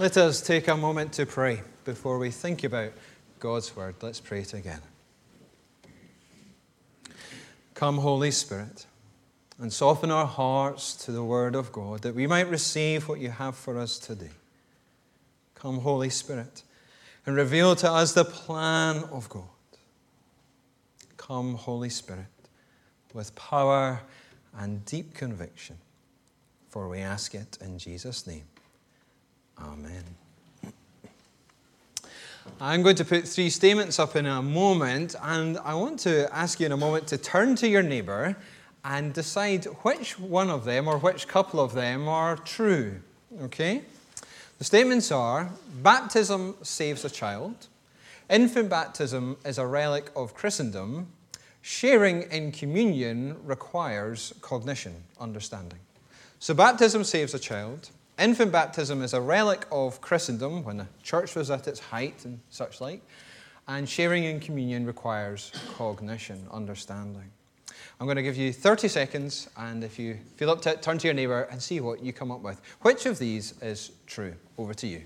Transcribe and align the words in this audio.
Let 0.00 0.16
us 0.16 0.40
take 0.40 0.66
a 0.66 0.76
moment 0.76 1.12
to 1.14 1.24
pray 1.24 1.62
before 1.84 2.18
we 2.18 2.32
think 2.32 2.64
about 2.64 2.90
God's 3.38 3.76
word. 3.76 3.94
Let's 4.02 4.18
pray 4.18 4.42
together. 4.42 4.82
Come, 7.74 7.98
Holy 7.98 8.32
Spirit, 8.32 8.86
and 9.60 9.72
soften 9.72 10.10
our 10.10 10.26
hearts 10.26 10.94
to 11.04 11.12
the 11.12 11.22
word 11.22 11.54
of 11.54 11.70
God 11.70 12.02
that 12.02 12.12
we 12.12 12.26
might 12.26 12.50
receive 12.50 13.08
what 13.08 13.20
you 13.20 13.30
have 13.30 13.54
for 13.54 13.78
us 13.78 14.00
today. 14.00 14.32
Come, 15.54 15.78
Holy 15.78 16.10
Spirit, 16.10 16.64
and 17.24 17.36
reveal 17.36 17.76
to 17.76 17.88
us 17.88 18.14
the 18.14 18.24
plan 18.24 19.04
of 19.12 19.28
God. 19.28 19.44
Come, 21.16 21.54
Holy 21.54 21.88
Spirit, 21.88 22.26
with 23.12 23.32
power 23.36 24.00
and 24.58 24.84
deep 24.84 25.14
conviction, 25.14 25.78
for 26.68 26.88
we 26.88 26.98
ask 26.98 27.32
it 27.32 27.58
in 27.60 27.78
Jesus' 27.78 28.26
name. 28.26 28.42
Amen. 29.58 30.04
I'm 32.60 32.82
going 32.82 32.96
to 32.96 33.04
put 33.04 33.26
three 33.26 33.50
statements 33.50 33.98
up 33.98 34.16
in 34.16 34.26
a 34.26 34.42
moment, 34.42 35.16
and 35.22 35.58
I 35.58 35.74
want 35.74 35.98
to 36.00 36.34
ask 36.34 36.60
you 36.60 36.66
in 36.66 36.72
a 36.72 36.76
moment 36.76 37.06
to 37.08 37.18
turn 37.18 37.56
to 37.56 37.68
your 37.68 37.82
neighbour 37.82 38.36
and 38.84 39.12
decide 39.12 39.64
which 39.82 40.18
one 40.18 40.50
of 40.50 40.64
them 40.64 40.86
or 40.86 40.98
which 40.98 41.26
couple 41.26 41.58
of 41.58 41.72
them 41.72 42.06
are 42.06 42.36
true. 42.36 43.00
Okay? 43.42 43.82
The 44.58 44.64
statements 44.64 45.10
are 45.10 45.50
baptism 45.82 46.56
saves 46.62 47.04
a 47.04 47.10
child, 47.10 47.66
infant 48.30 48.68
baptism 48.68 49.36
is 49.44 49.58
a 49.58 49.66
relic 49.66 50.10
of 50.14 50.34
Christendom, 50.34 51.08
sharing 51.62 52.22
in 52.30 52.52
communion 52.52 53.36
requires 53.44 54.34
cognition, 54.42 54.94
understanding. 55.18 55.78
So, 56.38 56.52
baptism 56.52 57.04
saves 57.04 57.32
a 57.32 57.38
child, 57.38 57.88
Infant 58.18 58.52
baptism 58.52 59.02
is 59.02 59.12
a 59.12 59.20
relic 59.20 59.66
of 59.72 60.00
Christendom 60.00 60.62
when 60.62 60.76
the 60.76 60.86
church 61.02 61.34
was 61.34 61.50
at 61.50 61.66
its 61.66 61.80
height 61.80 62.24
and 62.24 62.38
such 62.48 62.80
like, 62.80 63.02
and 63.66 63.88
sharing 63.88 64.22
in 64.22 64.38
communion 64.38 64.86
requires 64.86 65.50
cognition, 65.76 66.46
understanding. 66.52 67.28
I'm 67.98 68.06
going 68.06 68.16
to 68.16 68.22
give 68.22 68.36
you 68.36 68.52
30 68.52 68.86
seconds, 68.86 69.48
and 69.56 69.82
if 69.82 69.98
you 69.98 70.18
feel 70.36 70.50
up 70.50 70.62
to 70.62 70.70
it, 70.70 70.82
turn 70.82 70.98
to 70.98 71.08
your 71.08 71.14
neighbour 71.14 71.48
and 71.50 71.60
see 71.60 71.80
what 71.80 72.04
you 72.04 72.12
come 72.12 72.30
up 72.30 72.40
with. 72.40 72.60
Which 72.82 73.06
of 73.06 73.18
these 73.18 73.60
is 73.60 73.90
true? 74.06 74.34
Over 74.58 74.74
to 74.74 74.86
you. 74.86 75.02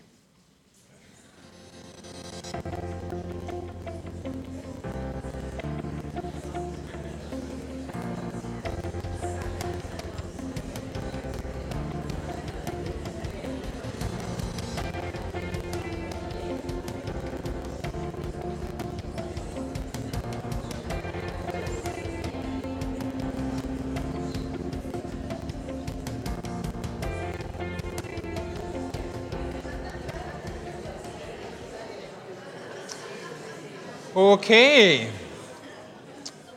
Okay. 34.18 35.08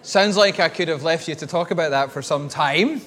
Sounds 0.02 0.36
like 0.36 0.60
I 0.60 0.68
could 0.68 0.88
have 0.88 1.04
left 1.04 1.28
you 1.28 1.36
to 1.36 1.46
talk 1.46 1.70
about 1.70 1.92
that 1.92 2.12
for 2.12 2.24
some 2.24 2.50
time. 2.50 3.02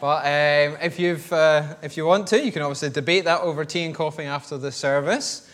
But 0.00 0.18
um, 0.18 0.78
if, 0.80 1.00
you've, 1.00 1.32
uh, 1.32 1.74
if 1.82 1.96
you 1.96 2.06
want 2.06 2.28
to, 2.28 2.40
you 2.40 2.52
can 2.52 2.62
obviously 2.62 2.90
debate 2.90 3.24
that 3.24 3.40
over 3.40 3.64
tea 3.64 3.82
and 3.82 3.92
coffee 3.92 4.22
after 4.22 4.56
the 4.56 4.70
service. 4.70 5.50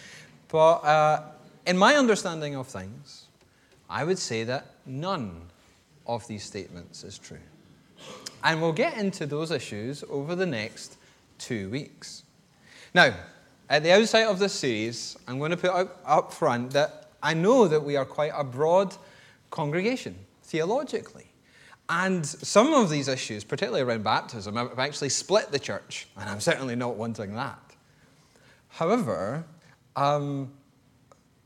But 0.48 0.84
uh, 0.84 1.22
in 1.66 1.78
my 1.78 1.94
understanding 1.94 2.54
of 2.54 2.66
things, 2.66 3.28
I 3.88 4.04
would 4.04 4.18
say 4.18 4.44
that 4.44 4.66
none 4.84 5.40
of 6.06 6.26
these 6.26 6.42
statements 6.42 7.02
is 7.02 7.16
true. 7.16 7.38
And 8.42 8.60
we'll 8.60 8.72
get 8.74 8.98
into 8.98 9.24
those 9.24 9.52
issues 9.52 10.04
over 10.10 10.34
the 10.34 10.44
next 10.44 10.98
two 11.38 11.70
weeks. 11.70 12.24
Now, 12.92 13.14
at 13.70 13.82
the 13.82 13.92
outset 13.92 14.28
of 14.28 14.38
this 14.38 14.52
series, 14.52 15.16
I'm 15.26 15.38
going 15.38 15.52
to 15.52 15.56
put 15.56 15.70
up, 15.70 16.02
up 16.04 16.30
front 16.34 16.72
that 16.72 17.03
I 17.24 17.32
know 17.32 17.66
that 17.66 17.82
we 17.82 17.96
are 17.96 18.04
quite 18.04 18.32
a 18.36 18.44
broad 18.44 18.94
congregation 19.50 20.14
theologically. 20.42 21.26
And 21.88 22.24
some 22.24 22.74
of 22.74 22.90
these 22.90 23.08
issues, 23.08 23.44
particularly 23.44 23.82
around 23.82 24.04
baptism, 24.04 24.56
have 24.56 24.78
actually 24.78 25.08
split 25.08 25.50
the 25.50 25.58
church, 25.58 26.06
and 26.16 26.28
I'm 26.28 26.40
certainly 26.40 26.76
not 26.76 26.96
wanting 26.96 27.34
that. 27.34 27.58
However, 28.68 29.44
um, 29.96 30.52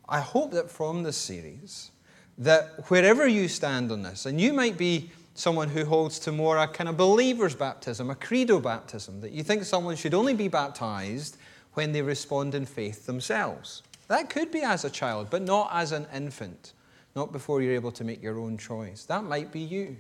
I 0.09 0.21
hope 0.21 0.51
that 0.53 0.71
from 0.71 1.05
this 1.05 1.17
series, 1.17 1.93
that 2.39 2.89
wherever 2.89 3.27
you 3.27 3.47
stand 3.49 3.93
on 3.93 4.03
this, 4.03 4.27
and 4.27 4.41
you 4.41 4.53
might 4.53 4.79
be 4.79 5.11
someone 5.35 5.69
who 5.69 5.85
holds 5.85 6.19
to 6.21 6.33
more 6.33 6.59
a 6.59 6.67
kind 6.67 6.89
of 6.89 6.97
believer's 6.97 7.55
baptism, 7.55 8.11
a 8.11 8.15
credo 8.15 8.59
baptism, 8.59 9.21
that 9.21 9.31
you 9.31 9.45
think 9.45 9.65
someone 9.65 9.95
should 9.95 10.15
only 10.15 10.35
be 10.35 10.49
baptized 10.49 11.37
when 11.75 11.93
they 11.93 12.03
respond 12.03 12.55
in 12.55 12.67
faith 12.67 13.07
themselves. 13.07 13.83
That 14.09 14.31
could 14.31 14.51
be 14.51 14.63
as 14.63 14.85
a 14.85 14.91
child, 14.91 15.29
but 15.31 15.43
not 15.43 15.71
as 15.73 15.93
an 15.93 16.07
infant, 16.13 16.73
not 17.15 17.31
before 17.31 17.63
you're 17.63 17.75
able 17.75 17.93
to 17.93 18.05
make 18.05 18.23
your 18.23 18.39
own 18.39 18.59
choice. 18.59 19.05
That 19.05 19.25
might 19.25 19.53
be 19.53 19.61
you. 19.61 19.97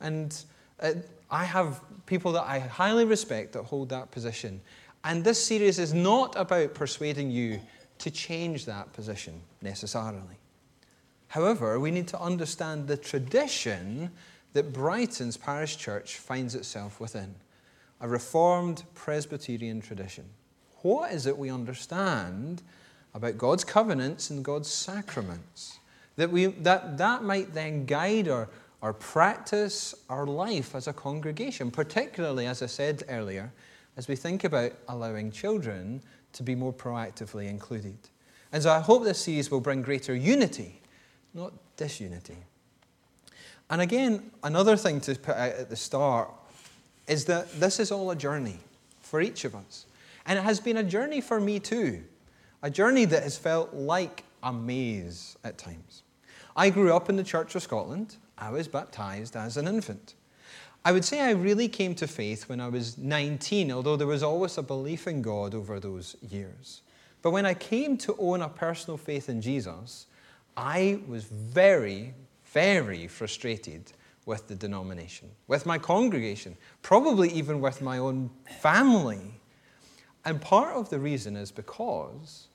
And 0.00 0.36
uh, 0.80 0.94
I 1.30 1.44
have 1.44 1.80
people 2.06 2.32
that 2.32 2.44
I 2.44 2.58
highly 2.58 3.04
respect 3.04 3.52
that 3.52 3.64
hold 3.64 3.90
that 3.90 4.10
position. 4.10 4.60
And 5.04 5.22
this 5.22 5.44
series 5.44 5.78
is 5.78 5.92
not 5.92 6.36
about 6.36 6.74
persuading 6.74 7.30
you 7.30 7.60
to 7.98 8.10
change 8.10 8.64
that 8.66 8.92
position 8.92 9.40
necessarily. 9.60 10.38
However, 11.28 11.78
we 11.78 11.90
need 11.90 12.08
to 12.08 12.20
understand 12.20 12.88
the 12.88 12.96
tradition 12.96 14.10
that 14.52 14.72
Brightons 14.72 15.40
parish 15.40 15.76
church 15.76 16.18
finds 16.18 16.54
itself 16.54 17.00
within 17.00 17.34
a 18.00 18.08
Reformed 18.08 18.82
Presbyterian 18.94 19.80
tradition. 19.80 20.24
What 20.82 21.12
is 21.12 21.26
it 21.26 21.38
we 21.38 21.50
understand 21.50 22.62
about 23.14 23.38
God's 23.38 23.64
covenants 23.64 24.30
and 24.30 24.44
God's 24.44 24.68
sacraments. 24.68 25.78
That, 26.16 26.30
we, 26.30 26.46
that, 26.46 26.98
that 26.98 27.22
might 27.22 27.54
then 27.54 27.86
guide 27.86 28.28
our, 28.28 28.48
our 28.82 28.92
practice, 28.92 29.94
our 30.08 30.26
life 30.26 30.74
as 30.74 30.86
a 30.86 30.92
congregation, 30.92 31.70
particularly, 31.70 32.46
as 32.46 32.62
I 32.62 32.66
said 32.66 33.02
earlier, 33.08 33.52
as 33.96 34.08
we 34.08 34.16
think 34.16 34.44
about 34.44 34.72
allowing 34.88 35.30
children 35.30 36.02
to 36.32 36.42
be 36.42 36.54
more 36.54 36.72
proactively 36.72 37.48
included. 37.48 37.96
And 38.52 38.62
so 38.62 38.70
I 38.70 38.80
hope 38.80 39.04
this 39.04 39.20
series 39.20 39.50
will 39.50 39.60
bring 39.60 39.82
greater 39.82 40.14
unity, 40.14 40.80
not 41.34 41.52
disunity. 41.76 42.36
And 43.70 43.80
again, 43.80 44.30
another 44.42 44.76
thing 44.76 45.00
to 45.02 45.14
put 45.14 45.36
out 45.36 45.52
at 45.52 45.70
the 45.70 45.76
start 45.76 46.30
is 47.08 47.24
that 47.26 47.50
this 47.58 47.80
is 47.80 47.90
all 47.90 48.10
a 48.10 48.16
journey 48.16 48.58
for 49.00 49.20
each 49.20 49.44
of 49.44 49.54
us. 49.54 49.86
And 50.26 50.38
it 50.38 50.42
has 50.42 50.60
been 50.60 50.76
a 50.76 50.82
journey 50.82 51.20
for 51.20 51.40
me 51.40 51.58
too 51.58 52.04
a 52.62 52.70
journey 52.70 53.04
that 53.06 53.22
has 53.22 53.36
felt 53.36 53.74
like 53.74 54.24
a 54.42 54.52
maze 54.52 55.36
at 55.44 55.58
times. 55.58 56.02
I 56.56 56.70
grew 56.70 56.94
up 56.94 57.08
in 57.08 57.16
the 57.16 57.24
Church 57.24 57.54
of 57.54 57.62
Scotland. 57.62 58.16
I 58.38 58.50
was 58.50 58.68
baptized 58.68 59.36
as 59.36 59.56
an 59.56 59.66
infant. 59.66 60.14
I 60.84 60.92
would 60.92 61.04
say 61.04 61.20
I 61.20 61.30
really 61.30 61.68
came 61.68 61.94
to 61.96 62.06
faith 62.06 62.48
when 62.48 62.60
I 62.60 62.68
was 62.68 62.98
19, 62.98 63.70
although 63.70 63.96
there 63.96 64.06
was 64.06 64.22
always 64.22 64.58
a 64.58 64.62
belief 64.62 65.06
in 65.06 65.22
God 65.22 65.54
over 65.54 65.78
those 65.78 66.16
years. 66.20 66.82
But 67.22 67.30
when 67.30 67.46
I 67.46 67.54
came 67.54 67.96
to 67.98 68.16
own 68.18 68.42
a 68.42 68.48
personal 68.48 68.96
faith 68.96 69.28
in 69.28 69.40
Jesus, 69.40 70.06
I 70.56 71.00
was 71.06 71.24
very, 71.24 72.14
very 72.46 73.06
frustrated 73.06 73.92
with 74.26 74.48
the 74.48 74.54
denomination, 74.54 75.30
with 75.46 75.66
my 75.66 75.78
congregation, 75.78 76.56
probably 76.82 77.30
even 77.30 77.60
with 77.60 77.80
my 77.80 77.98
own 77.98 78.30
family. 78.60 79.40
And 80.24 80.40
part 80.40 80.74
of 80.74 80.90
the 80.90 80.98
reason 80.98 81.36
is 81.36 81.50
because 81.50 82.48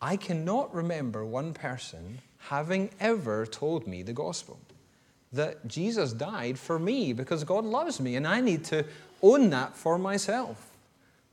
I 0.00 0.16
cannot 0.16 0.74
remember 0.74 1.24
one 1.24 1.54
person 1.54 2.18
having 2.38 2.90
ever 3.00 3.46
told 3.46 3.86
me 3.86 4.02
the 4.02 4.12
gospel 4.12 4.58
that 5.32 5.66
Jesus 5.66 6.12
died 6.12 6.58
for 6.58 6.78
me 6.78 7.12
because 7.12 7.44
God 7.44 7.64
loves 7.64 8.00
me, 8.00 8.16
and 8.16 8.26
I 8.26 8.40
need 8.40 8.64
to 8.66 8.84
own 9.22 9.50
that 9.50 9.76
for 9.76 9.98
myself, 9.98 10.76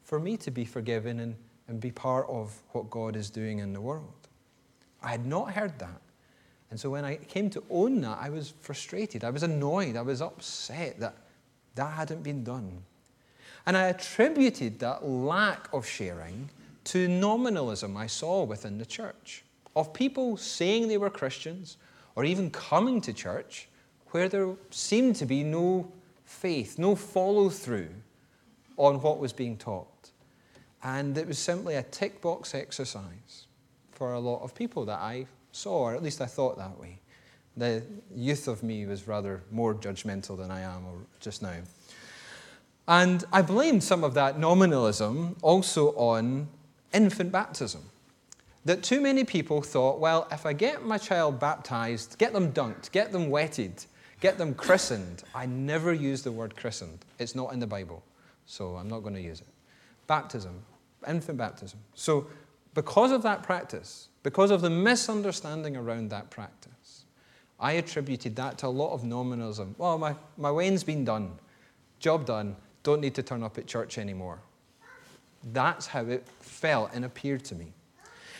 for 0.03 0.19
me 0.19 0.37
to 0.37 0.51
be 0.51 0.65
forgiven 0.65 1.19
and, 1.19 1.35
and 1.67 1.79
be 1.79 1.91
part 1.91 2.27
of 2.29 2.57
what 2.71 2.89
God 2.89 3.15
is 3.15 3.29
doing 3.29 3.59
in 3.59 3.73
the 3.73 3.81
world. 3.81 4.27
I 5.01 5.11
had 5.11 5.25
not 5.25 5.51
heard 5.51 5.77
that. 5.79 6.01
And 6.71 6.79
so 6.79 6.89
when 6.89 7.05
I 7.05 7.17
came 7.17 7.49
to 7.51 7.63
own 7.69 8.01
that, 8.01 8.17
I 8.19 8.29
was 8.29 8.53
frustrated. 8.61 9.23
I 9.23 9.29
was 9.29 9.43
annoyed. 9.43 9.95
I 9.95 10.01
was 10.01 10.21
upset 10.21 10.99
that 10.99 11.15
that 11.75 11.93
hadn't 11.93 12.23
been 12.23 12.43
done. 12.43 12.83
And 13.65 13.77
I 13.77 13.87
attributed 13.89 14.79
that 14.79 15.05
lack 15.05 15.71
of 15.71 15.87
sharing 15.87 16.49
to 16.85 17.07
nominalism 17.07 17.95
I 17.95 18.07
saw 18.07 18.43
within 18.43 18.77
the 18.77 18.85
church 18.85 19.43
of 19.75 19.93
people 19.93 20.37
saying 20.37 20.87
they 20.87 20.97
were 20.97 21.09
Christians 21.09 21.77
or 22.15 22.25
even 22.25 22.51
coming 22.51 23.01
to 23.01 23.13
church 23.13 23.67
where 24.11 24.29
there 24.29 24.55
seemed 24.69 25.15
to 25.17 25.25
be 25.25 25.43
no 25.43 25.91
faith, 26.25 26.77
no 26.77 26.95
follow 26.95 27.49
through 27.49 27.89
on 28.77 29.01
what 29.01 29.19
was 29.19 29.33
being 29.33 29.57
taught. 29.57 30.11
And 30.83 31.17
it 31.17 31.27
was 31.27 31.39
simply 31.39 31.75
a 31.75 31.83
tick 31.83 32.21
box 32.21 32.53
exercise 32.53 33.47
for 33.91 34.13
a 34.13 34.19
lot 34.19 34.41
of 34.41 34.53
people 34.53 34.85
that 34.85 34.99
I 34.99 35.25
saw, 35.51 35.83
or 35.83 35.95
at 35.95 36.03
least 36.03 36.21
I 36.21 36.25
thought 36.25 36.57
that 36.57 36.79
way. 36.79 36.99
The 37.55 37.83
youth 38.13 38.47
of 38.47 38.63
me 38.63 38.85
was 38.85 39.07
rather 39.07 39.43
more 39.51 39.73
judgmental 39.73 40.37
than 40.37 40.51
I 40.51 40.61
am 40.61 40.83
just 41.19 41.41
now. 41.41 41.57
And 42.87 43.23
I 43.31 43.41
blamed 43.41 43.83
some 43.83 44.03
of 44.03 44.13
that 44.15 44.37
nominalism 44.37 45.37
also 45.41 45.91
on 45.95 46.49
infant 46.93 47.31
baptism. 47.31 47.81
That 48.65 48.81
too 48.81 49.01
many 49.01 49.25
people 49.25 49.61
thought, 49.61 49.99
well, 49.99 50.27
if 50.31 50.45
I 50.45 50.53
get 50.53 50.85
my 50.85 50.97
child 50.97 51.39
baptized, 51.39 52.17
get 52.17 52.31
them 52.31 52.53
dunked, 52.53 52.91
get 52.91 53.11
them 53.11 53.29
wetted, 53.29 53.85
get 54.21 54.37
them 54.37 54.53
christened. 54.53 55.23
I 55.35 55.45
never 55.45 55.93
use 55.93 56.21
the 56.23 56.31
word 56.31 56.55
christened, 56.55 56.99
it's 57.19 57.35
not 57.35 57.51
in 57.51 57.59
the 57.59 57.67
Bible, 57.67 58.03
so 58.45 58.75
I'm 58.77 58.87
not 58.87 59.01
going 59.01 59.15
to 59.15 59.21
use 59.21 59.41
it. 59.41 59.47
Baptism, 60.07 60.61
infant 61.07 61.37
baptism. 61.37 61.79
So, 61.93 62.27
because 62.73 63.11
of 63.11 63.21
that 63.23 63.43
practice, 63.43 64.07
because 64.23 64.49
of 64.49 64.61
the 64.61 64.69
misunderstanding 64.69 65.75
around 65.75 66.09
that 66.09 66.29
practice, 66.29 67.05
I 67.59 67.73
attributed 67.73 68.35
that 68.37 68.57
to 68.59 68.67
a 68.67 68.69
lot 68.69 68.93
of 68.93 69.03
nominalism. 69.03 69.75
Well, 69.77 69.97
my, 69.97 70.15
my 70.37 70.51
wean's 70.51 70.83
been 70.83 71.05
done, 71.05 71.33
job 71.99 72.25
done, 72.25 72.55
don't 72.81 73.01
need 73.01 73.15
to 73.15 73.23
turn 73.23 73.43
up 73.43 73.57
at 73.57 73.67
church 73.67 73.97
anymore. 73.97 74.39
That's 75.51 75.87
how 75.87 76.05
it 76.05 76.27
felt 76.39 76.91
and 76.93 77.03
appeared 77.03 77.43
to 77.45 77.55
me. 77.55 77.73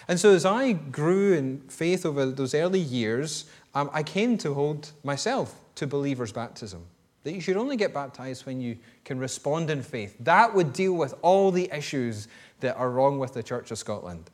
And 0.07 0.19
so, 0.19 0.33
as 0.33 0.45
I 0.45 0.73
grew 0.73 1.33
in 1.33 1.61
faith 1.69 2.05
over 2.05 2.25
those 2.25 2.53
early 2.53 2.79
years, 2.79 3.45
um, 3.73 3.89
I 3.93 4.03
came 4.03 4.37
to 4.39 4.53
hold 4.53 4.91
myself 5.03 5.59
to 5.75 5.87
believer's 5.87 6.31
baptism. 6.31 6.85
That 7.23 7.33
you 7.33 7.41
should 7.41 7.55
only 7.55 7.77
get 7.77 7.93
baptized 7.93 8.45
when 8.45 8.59
you 8.59 8.77
can 9.05 9.17
respond 9.17 9.69
in 9.69 9.81
faith. 9.81 10.15
That 10.19 10.53
would 10.53 10.73
deal 10.73 10.93
with 10.93 11.15
all 11.21 11.51
the 11.51 11.69
issues 11.73 12.27
that 12.59 12.75
are 12.75 12.89
wrong 12.89 13.17
with 13.17 13.33
the 13.33 13.41
Church 13.41 13.71
of 13.71 13.77
Scotland, 13.77 14.29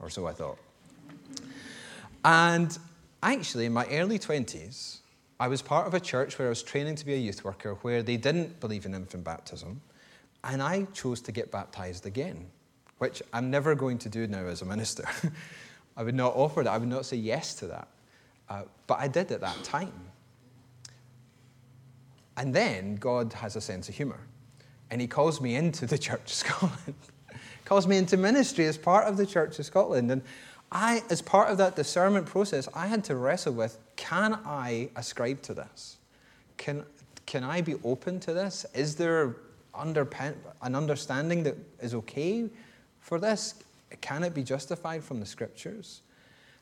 or 0.00 0.10
so 0.10 0.26
I 0.26 0.32
thought. 0.32 0.58
And 2.24 2.76
actually, 3.22 3.66
in 3.66 3.72
my 3.72 3.86
early 3.86 4.18
20s, 4.18 4.98
I 5.38 5.48
was 5.48 5.62
part 5.62 5.86
of 5.86 5.94
a 5.94 6.00
church 6.00 6.38
where 6.38 6.46
I 6.46 6.48
was 6.48 6.62
training 6.62 6.96
to 6.96 7.06
be 7.06 7.14
a 7.14 7.16
youth 7.16 7.44
worker 7.44 7.74
where 7.82 8.02
they 8.02 8.16
didn't 8.16 8.60
believe 8.60 8.86
in 8.86 8.94
infant 8.94 9.24
baptism, 9.24 9.80
and 10.44 10.62
I 10.62 10.84
chose 10.92 11.20
to 11.22 11.32
get 11.32 11.50
baptized 11.50 12.06
again, 12.06 12.46
which 12.98 13.22
I'm 13.32 13.50
never 13.50 13.74
going 13.74 13.98
to 13.98 14.08
do 14.08 14.26
now 14.26 14.46
as 14.46 14.62
a 14.62 14.64
minister. 14.64 15.04
I 15.96 16.02
would 16.02 16.14
not 16.14 16.34
offer 16.34 16.62
that, 16.64 16.72
I 16.72 16.78
would 16.78 16.88
not 16.88 17.04
say 17.04 17.16
yes 17.16 17.54
to 17.56 17.66
that. 17.68 17.88
Uh, 18.48 18.62
but 18.86 18.98
I 18.98 19.08
did 19.08 19.30
at 19.30 19.40
that 19.40 19.62
time. 19.62 19.92
And 22.36 22.54
then 22.54 22.96
God 22.96 23.32
has 23.34 23.56
a 23.56 23.60
sense 23.60 23.88
of 23.88 23.94
humor, 23.94 24.20
and 24.90 25.00
He 25.00 25.06
calls 25.06 25.40
me 25.40 25.54
into 25.54 25.86
the 25.86 25.98
Church 26.06 26.24
of 26.24 26.32
Scotland, 26.32 26.94
calls 27.64 27.86
me 27.86 27.96
into 27.96 28.16
ministry 28.16 28.66
as 28.66 28.76
part 28.76 29.06
of 29.06 29.16
the 29.16 29.26
Church 29.26 29.58
of 29.58 29.66
Scotland. 29.66 30.10
And 30.10 30.22
I, 30.72 31.02
as 31.10 31.20
part 31.20 31.50
of 31.50 31.58
that 31.58 31.76
discernment 31.76 32.26
process, 32.26 32.68
I 32.74 32.86
had 32.86 33.04
to 33.04 33.16
wrestle 33.16 33.52
with 33.52 33.78
can 33.96 34.38
I 34.44 34.88
ascribe 34.96 35.42
to 35.42 35.54
this? 35.54 35.98
Can, 36.56 36.84
can 37.26 37.44
I 37.44 37.60
be 37.60 37.76
open 37.84 38.18
to 38.20 38.32
this? 38.32 38.66
Is 38.74 38.96
there 38.96 39.36
underpen, 39.74 40.34
an 40.62 40.74
understanding 40.74 41.42
that 41.44 41.56
is 41.80 41.94
okay 41.94 42.48
for 43.00 43.18
this? 43.18 43.54
Can 44.00 44.24
it 44.24 44.34
be 44.34 44.42
justified 44.42 45.02
from 45.04 45.20
the 45.20 45.26
scriptures? 45.26 46.02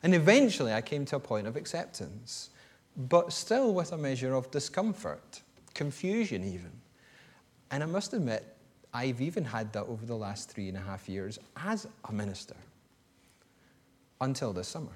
And 0.03 0.15
eventually 0.15 0.73
I 0.73 0.81
came 0.81 1.05
to 1.07 1.17
a 1.17 1.21
point 1.21 1.47
of 1.47 1.57
acceptance, 1.57 2.51
but 2.97 3.33
still 3.33 3.75
with 3.75 3.93
a 3.93 3.99
measure 3.99 4.35
of 4.35 4.51
discomfort, 4.51 5.43
confusion 5.75 6.45
even. 6.45 6.73
And 7.71 7.83
I 7.83 7.87
must 7.87 8.12
admit, 8.12 8.57
I've 8.93 9.21
even 9.21 9.45
had 9.45 9.73
that 9.75 9.85
over 9.85 10.05
the 10.05 10.17
last 10.17 10.51
three 10.51 10.69
and 10.69 10.77
a 10.77 10.81
half 10.81 11.09
years 11.09 11.39
as 11.57 11.87
a 12.09 12.12
minister 12.12 12.57
until 14.21 14.53
this 14.53 14.69
summer. 14.69 14.93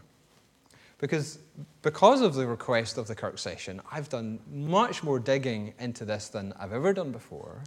Because, 0.98 1.38
because 1.82 2.20
of 2.20 2.34
the 2.34 2.46
request 2.46 2.98
of 2.98 3.06
the 3.06 3.14
Kirk 3.14 3.38
session, 3.38 3.80
I've 3.90 4.08
done 4.08 4.40
much 4.50 5.02
more 5.02 5.18
digging 5.18 5.74
into 5.78 6.04
this 6.04 6.28
than 6.28 6.52
I've 6.58 6.72
ever 6.72 6.92
done 6.92 7.12
before. 7.12 7.62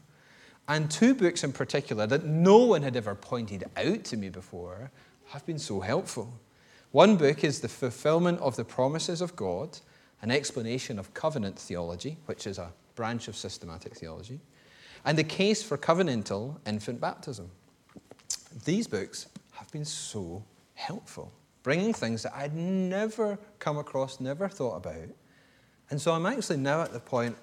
And 0.68 0.92
two 0.92 1.14
books 1.14 1.44
in 1.44 1.54
particular 1.54 2.08
that 2.08 2.25
no 2.25 2.58
one 2.58 2.81
had 2.81 2.96
ever 2.96 3.16
pointed 3.16 3.66
out 3.78 4.04
to 4.06 4.18
me 4.18 4.30
before 4.30 4.92
have 5.28 5.46
been 5.46 5.60
so 5.60 5.80
helpful. 5.80 6.40
One 6.92 7.16
book 7.16 7.44
is 7.44 7.60
The 7.60 7.69
Fulfillment 7.69 8.40
of 8.40 8.56
the 8.56 8.66
Promises 8.66 9.22
of 9.22 9.36
God, 9.36 9.78
an 10.22 10.31
explanation 10.31 11.00
of 11.00 11.14
covenant 11.14 11.58
theology, 11.60 12.18
which 12.25 12.48
is 12.48 12.58
a 12.58 12.74
branch 12.96 13.28
of 13.28 13.36
systematic 13.36 13.96
theology, 13.96 14.40
and 15.06 15.18
The 15.18 15.24
Case 15.24 15.64
for 15.64 15.78
Covenantal 15.78 16.58
Infant 16.66 17.00
Baptism. 17.00 17.50
These 18.66 18.88
books 18.88 19.28
have 19.52 19.72
been 19.72 19.86
so 19.86 20.44
helpful 20.74 21.31
bringing 21.68 21.94
things 21.94 22.24
that 22.24 22.34
I'd 22.34 22.56
never 22.56 23.38
come 23.60 23.78
across, 23.78 24.22
never 24.22 24.48
thought 24.48 24.78
about. 24.78 25.10
And 25.90 26.00
so 26.00 26.13
I'm 26.13 26.25
actually 26.25 26.60
now 26.60 26.81
at 26.81 26.94
the 26.94 27.00
point 27.02 27.36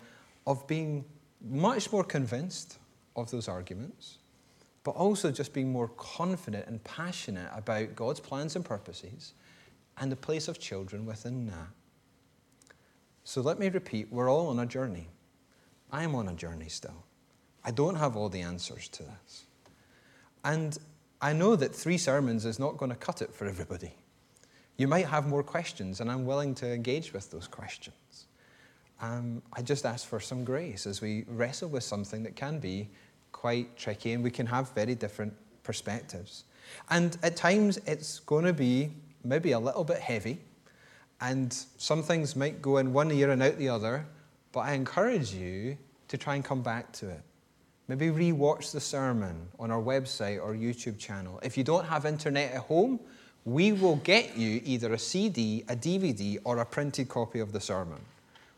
of 0.46 0.66
being 0.66 1.04
much 1.46 1.92
more 1.92 2.02
convinced 2.02 2.78
of 3.16 3.30
those 3.30 3.48
arguments, 3.48 4.18
but 4.82 4.92
also 4.92 5.30
just 5.30 5.52
being 5.52 5.70
more 5.70 5.88
confident 5.88 6.66
and 6.66 6.82
passionate 6.84 7.50
about 7.54 7.94
God's 7.96 8.20
plans 8.20 8.56
and 8.56 8.64
purposes 8.64 9.32
and 9.98 10.10
the 10.10 10.16
place 10.16 10.48
of 10.48 10.58
children 10.58 11.06
within 11.06 11.46
that. 11.46 11.68
So 13.24 13.40
let 13.40 13.58
me 13.58 13.68
repeat 13.68 14.12
we're 14.12 14.30
all 14.30 14.48
on 14.48 14.58
a 14.58 14.66
journey. 14.66 15.08
I 15.90 16.02
am 16.02 16.14
on 16.14 16.28
a 16.28 16.34
journey 16.34 16.68
still. 16.68 17.04
I 17.64 17.70
don't 17.70 17.94
have 17.94 18.16
all 18.16 18.28
the 18.28 18.42
answers 18.42 18.88
to 18.88 19.04
this. 19.04 19.44
And 20.44 20.76
I 21.22 21.32
know 21.32 21.56
that 21.56 21.74
three 21.74 21.96
sermons 21.96 22.44
is 22.44 22.58
not 22.58 22.76
going 22.76 22.90
to 22.90 22.96
cut 22.96 23.22
it 23.22 23.32
for 23.32 23.46
everybody. 23.46 23.94
You 24.76 24.88
might 24.88 25.06
have 25.06 25.26
more 25.26 25.42
questions, 25.42 26.00
and 26.00 26.10
I'm 26.10 26.26
willing 26.26 26.54
to 26.56 26.70
engage 26.70 27.12
with 27.12 27.30
those 27.30 27.46
questions. 27.46 28.26
Um, 29.00 29.40
I 29.52 29.62
just 29.62 29.86
ask 29.86 30.06
for 30.06 30.20
some 30.20 30.44
grace 30.44 30.86
as 30.86 31.00
we 31.00 31.24
wrestle 31.28 31.68
with 31.68 31.84
something 31.84 32.22
that 32.24 32.36
can 32.36 32.58
be 32.58 32.90
quite 33.44 33.76
tricky, 33.76 34.14
and 34.14 34.24
we 34.24 34.30
can 34.30 34.46
have 34.46 34.70
very 34.70 34.94
different 34.94 35.30
perspectives. 35.64 36.44
And 36.88 37.18
at 37.22 37.36
times, 37.36 37.78
it's 37.84 38.20
going 38.20 38.46
to 38.46 38.54
be 38.54 38.90
maybe 39.22 39.52
a 39.52 39.58
little 39.58 39.84
bit 39.84 39.98
heavy, 39.98 40.38
and 41.20 41.52
some 41.76 42.02
things 42.02 42.36
might 42.36 42.62
go 42.62 42.78
in 42.78 42.94
one 42.94 43.10
ear 43.10 43.32
and 43.32 43.42
out 43.42 43.58
the 43.58 43.68
other, 43.68 44.06
but 44.52 44.60
I 44.60 44.72
encourage 44.72 45.34
you 45.34 45.76
to 46.08 46.16
try 46.16 46.36
and 46.36 46.42
come 46.42 46.62
back 46.62 46.90
to 46.94 47.10
it. 47.10 47.20
Maybe 47.86 48.08
re-watch 48.08 48.72
the 48.72 48.80
sermon 48.80 49.36
on 49.58 49.70
our 49.70 49.82
website 49.82 50.42
or 50.42 50.54
YouTube 50.54 50.98
channel. 50.98 51.38
If 51.42 51.58
you 51.58 51.64
don't 51.64 51.84
have 51.84 52.06
internet 52.06 52.50
at 52.52 52.62
home, 52.62 52.98
we 53.44 53.72
will 53.72 53.96
get 53.96 54.38
you 54.38 54.62
either 54.64 54.94
a 54.94 54.98
CD, 54.98 55.64
a 55.68 55.76
DVD, 55.76 56.38
or 56.44 56.60
a 56.60 56.64
printed 56.64 57.10
copy 57.10 57.40
of 57.40 57.52
the 57.52 57.60
sermon. 57.60 58.00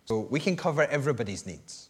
So 0.04 0.20
we 0.20 0.38
can 0.38 0.54
cover 0.54 0.84
everybody's 0.84 1.44
needs. 1.44 1.88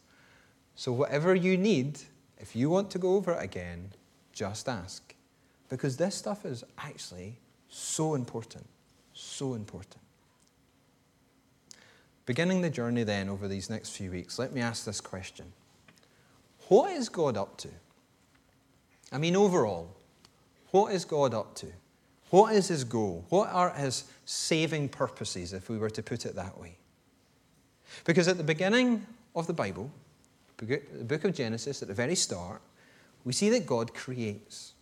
So, 0.76 0.93
whatever 0.93 1.35
you 1.35 1.59
need, 1.59 2.00
if 2.38 2.55
you 2.55 2.71
want 2.71 2.90
to 2.90 2.99
go 2.99 3.14
over 3.14 3.33
it 3.33 3.43
again, 3.43 3.93
just 4.33 4.69
ask. 4.69 5.14
Because 5.69 5.97
this 5.97 6.14
stuff 6.14 6.45
is 6.45 6.64
actually 6.78 7.38
so 7.69 8.14
important. 8.14 8.66
So 9.12 9.55
important. 9.55 9.97
Beginning 12.26 12.61
the 12.61 12.71
journey 12.71 13.05
then 13.05 13.28
over 13.28 13.49
these 13.49 13.71
next 13.71 13.90
few 13.90 14.11
weeks, 14.11 14.38
let 14.38 14.52
me 14.52 14.61
ask 14.61 14.85
this 14.85 15.00
question 15.00 15.47
What 16.69 16.93
is 16.93 17.09
God 17.09 17.37
up 17.37 17.57
to? 17.59 17.69
I 19.12 19.19
mean, 19.19 19.37
overall, 19.37 19.95
what 20.73 20.93
is 20.93 21.05
God 21.05 21.33
up 21.33 21.55
to? 21.57 21.66
What 22.31 22.55
is 22.55 22.69
his 22.69 22.83
goal? 22.83 23.25
What 23.28 23.49
are 23.50 23.71
his 23.71 24.05
saving 24.25 24.88
purposes, 24.88 25.52
if 25.52 25.69
we 25.69 25.78
were 25.78 25.90
to 25.90 26.02
put 26.02 26.26
it 26.26 26.35
that 26.35 26.59
way? 26.61 26.76
Because 28.05 28.26
at 28.26 28.37
the 28.37 28.45
beginning 28.45 29.07
of 29.37 29.47
the 29.47 29.52
Bible, 29.52 29.90
the 30.59 31.05
book 31.05 31.25
of 31.25 31.35
Genesis, 31.35 31.83
at 31.83 31.89
the 31.89 31.95
very 31.95 32.15
start, 32.15 32.63
we 33.25 33.33
see 33.33 33.51
that 33.51 33.67
God 33.67 33.93
creates. 33.95 34.73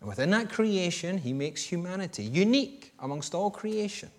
And 0.00 0.08
within 0.08 0.30
that 0.30 0.50
creation, 0.50 1.18
he 1.18 1.32
makes 1.32 1.62
humanity 1.62 2.24
unique 2.24 2.92
amongst 3.00 3.34
all 3.34 3.50
creation. 3.50 4.10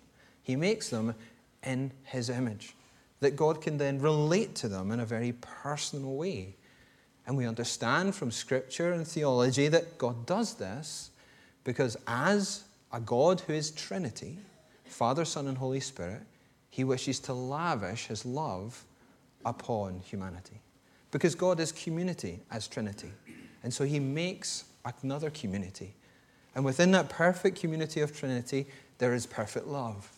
He 0.44 0.56
makes 0.56 0.90
them 0.90 1.16
in 1.64 1.92
his 2.04 2.30
image, 2.30 2.76
that 3.20 3.36
God 3.36 3.62
can 3.62 3.78
then 3.78 4.00
relate 4.00 4.56
to 4.56 4.68
them 4.68 4.92
in 4.92 5.00
a 5.00 5.06
very 5.06 5.34
personal 5.34 6.16
way. 6.16 6.56
And 7.26 7.38
we 7.38 7.46
understand 7.46 8.16
from 8.16 8.32
scripture 8.32 8.92
and 8.94 9.08
theology 9.08 9.68
that 9.68 9.98
God 9.98 10.26
does 10.26 10.56
this 10.56 11.12
because 11.64 11.96
as 12.08 12.64
a 12.92 13.00
God 13.00 13.42
who 13.42 13.54
is 13.54 13.72
Trinity, 13.72 14.40
Father, 14.86 15.24
Son, 15.24 15.48
and 15.48 15.58
Holy 15.58 15.80
Spirit, 15.80 16.24
he 16.70 16.84
wishes 16.84 17.20
to 17.20 17.34
lavish 17.34 18.08
his 18.08 18.26
love 18.26 18.84
upon 19.46 20.00
humanity. 20.00 20.62
Because 21.12 21.36
God 21.36 21.60
is 21.60 21.72
community 21.72 22.40
as 22.50 22.68
Trinity. 22.68 23.12
And 23.64 23.74
so 23.74 23.84
he 23.84 24.00
makes 24.00 24.66
another 25.04 25.30
community. 25.30 25.94
And 26.56 26.66
within 26.66 26.92
that 26.92 27.10
perfect 27.10 27.60
community 27.60 28.02
of 28.02 28.18
Trinity, 28.18 28.66
there 28.98 29.14
is 29.14 29.26
perfect 29.26 29.68
love. 29.68 30.12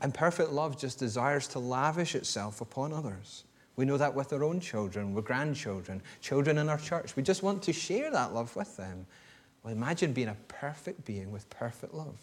And 0.00 0.12
perfect 0.12 0.50
love 0.50 0.78
just 0.78 0.98
desires 0.98 1.48
to 1.48 1.58
lavish 1.58 2.14
itself 2.14 2.60
upon 2.60 2.92
others. 2.92 3.44
We 3.76 3.84
know 3.84 3.96
that 3.96 4.14
with 4.14 4.32
our 4.32 4.42
own 4.44 4.60
children, 4.60 5.14
with 5.14 5.24
grandchildren, 5.24 6.02
children 6.20 6.58
in 6.58 6.68
our 6.68 6.78
church. 6.78 7.14
We 7.14 7.22
just 7.22 7.42
want 7.42 7.62
to 7.64 7.72
share 7.72 8.10
that 8.10 8.32
love 8.34 8.54
with 8.56 8.76
them 8.76 9.06
Well, 9.66 9.74
imagine 9.74 10.12
being 10.12 10.28
a 10.28 10.36
perfect 10.46 11.04
being 11.04 11.32
with 11.32 11.50
perfect 11.50 11.92
love. 11.92 12.16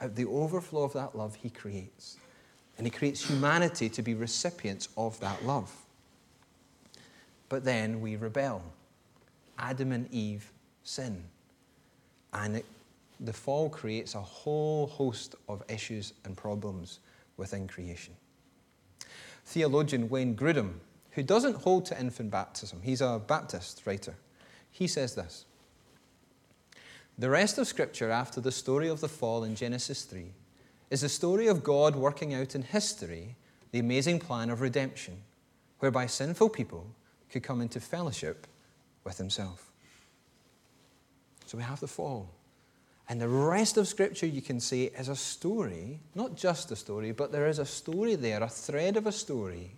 Out 0.00 0.14
the 0.14 0.24
overflow 0.24 0.82
of 0.84 0.94
that 0.94 1.14
love, 1.14 1.34
he 1.34 1.50
creates. 1.50 2.16
And 2.78 2.86
he 2.86 2.90
creates 2.90 3.28
humanity 3.28 3.90
to 3.90 4.02
be 4.02 4.14
recipients 4.14 4.88
of 4.96 5.20
that 5.20 5.44
love. 5.44 5.70
But 7.48 7.64
then 7.64 8.00
we 8.00 8.16
rebel. 8.16 8.62
Adam 9.58 9.92
and 9.92 10.12
Eve 10.12 10.50
sin. 10.82 11.24
And 12.32 12.56
it, 12.56 12.64
the 13.20 13.32
fall 13.32 13.68
creates 13.68 14.14
a 14.14 14.20
whole 14.20 14.86
host 14.86 15.36
of 15.48 15.62
issues 15.68 16.12
and 16.24 16.36
problems 16.36 17.00
within 17.36 17.68
creation. 17.68 18.14
Theologian 19.46 20.08
Wayne 20.08 20.34
Grudem, 20.34 20.74
who 21.12 21.22
doesn't 21.22 21.56
hold 21.56 21.84
to 21.86 22.00
infant 22.00 22.30
baptism, 22.30 22.80
he's 22.82 23.00
a 23.00 23.20
Baptist 23.24 23.82
writer, 23.86 24.14
he 24.70 24.86
says 24.86 25.14
this 25.14 25.44
The 27.18 27.30
rest 27.30 27.58
of 27.58 27.66
Scripture 27.66 28.10
after 28.10 28.40
the 28.40 28.52
story 28.52 28.88
of 28.88 29.00
the 29.00 29.08
fall 29.08 29.44
in 29.44 29.54
Genesis 29.54 30.02
3 30.02 30.32
is 30.90 31.02
the 31.02 31.08
story 31.08 31.46
of 31.46 31.64
God 31.64 31.94
working 31.94 32.34
out 32.34 32.54
in 32.54 32.62
history 32.62 33.36
the 33.70 33.78
amazing 33.78 34.20
plan 34.20 34.50
of 34.50 34.60
redemption, 34.60 35.16
whereby 35.80 36.06
sinful 36.06 36.48
people 36.48 36.86
could 37.34 37.42
come 37.42 37.60
into 37.60 37.80
fellowship 37.80 38.46
with 39.02 39.18
Himself. 39.18 39.72
So 41.46 41.58
we 41.58 41.64
have 41.64 41.80
the 41.80 41.88
fall. 41.88 42.30
And 43.08 43.20
the 43.20 43.28
rest 43.28 43.76
of 43.76 43.88
Scripture, 43.88 44.26
you 44.26 44.40
can 44.40 44.60
see, 44.60 44.84
is 44.84 45.08
a 45.08 45.16
story, 45.16 45.98
not 46.14 46.36
just 46.36 46.70
a 46.70 46.76
story, 46.76 47.10
but 47.10 47.32
there 47.32 47.48
is 47.48 47.58
a 47.58 47.66
story 47.66 48.14
there, 48.14 48.40
a 48.40 48.48
thread 48.48 48.96
of 48.96 49.08
a 49.08 49.12
story 49.12 49.72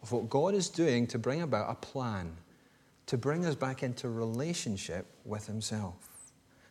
of 0.00 0.12
what 0.12 0.30
God 0.30 0.54
is 0.54 0.68
doing 0.68 1.08
to 1.08 1.18
bring 1.18 1.42
about 1.42 1.72
a 1.72 1.74
plan, 1.74 2.36
to 3.06 3.18
bring 3.18 3.44
us 3.46 3.56
back 3.56 3.82
into 3.82 4.08
relationship 4.08 5.06
with 5.24 5.48
Himself, 5.48 6.08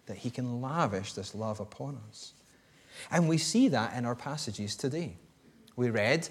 that 0.06 0.16
He 0.16 0.30
can 0.30 0.62
lavish 0.62 1.12
this 1.12 1.36
love 1.36 1.60
upon 1.60 2.00
us. 2.08 2.32
And 3.12 3.28
we 3.28 3.38
see 3.38 3.68
that 3.68 3.98
in 3.98 4.06
our 4.06 4.16
passages 4.16 4.78
today. 4.78 5.18
We 5.76 5.90
read 5.90 6.30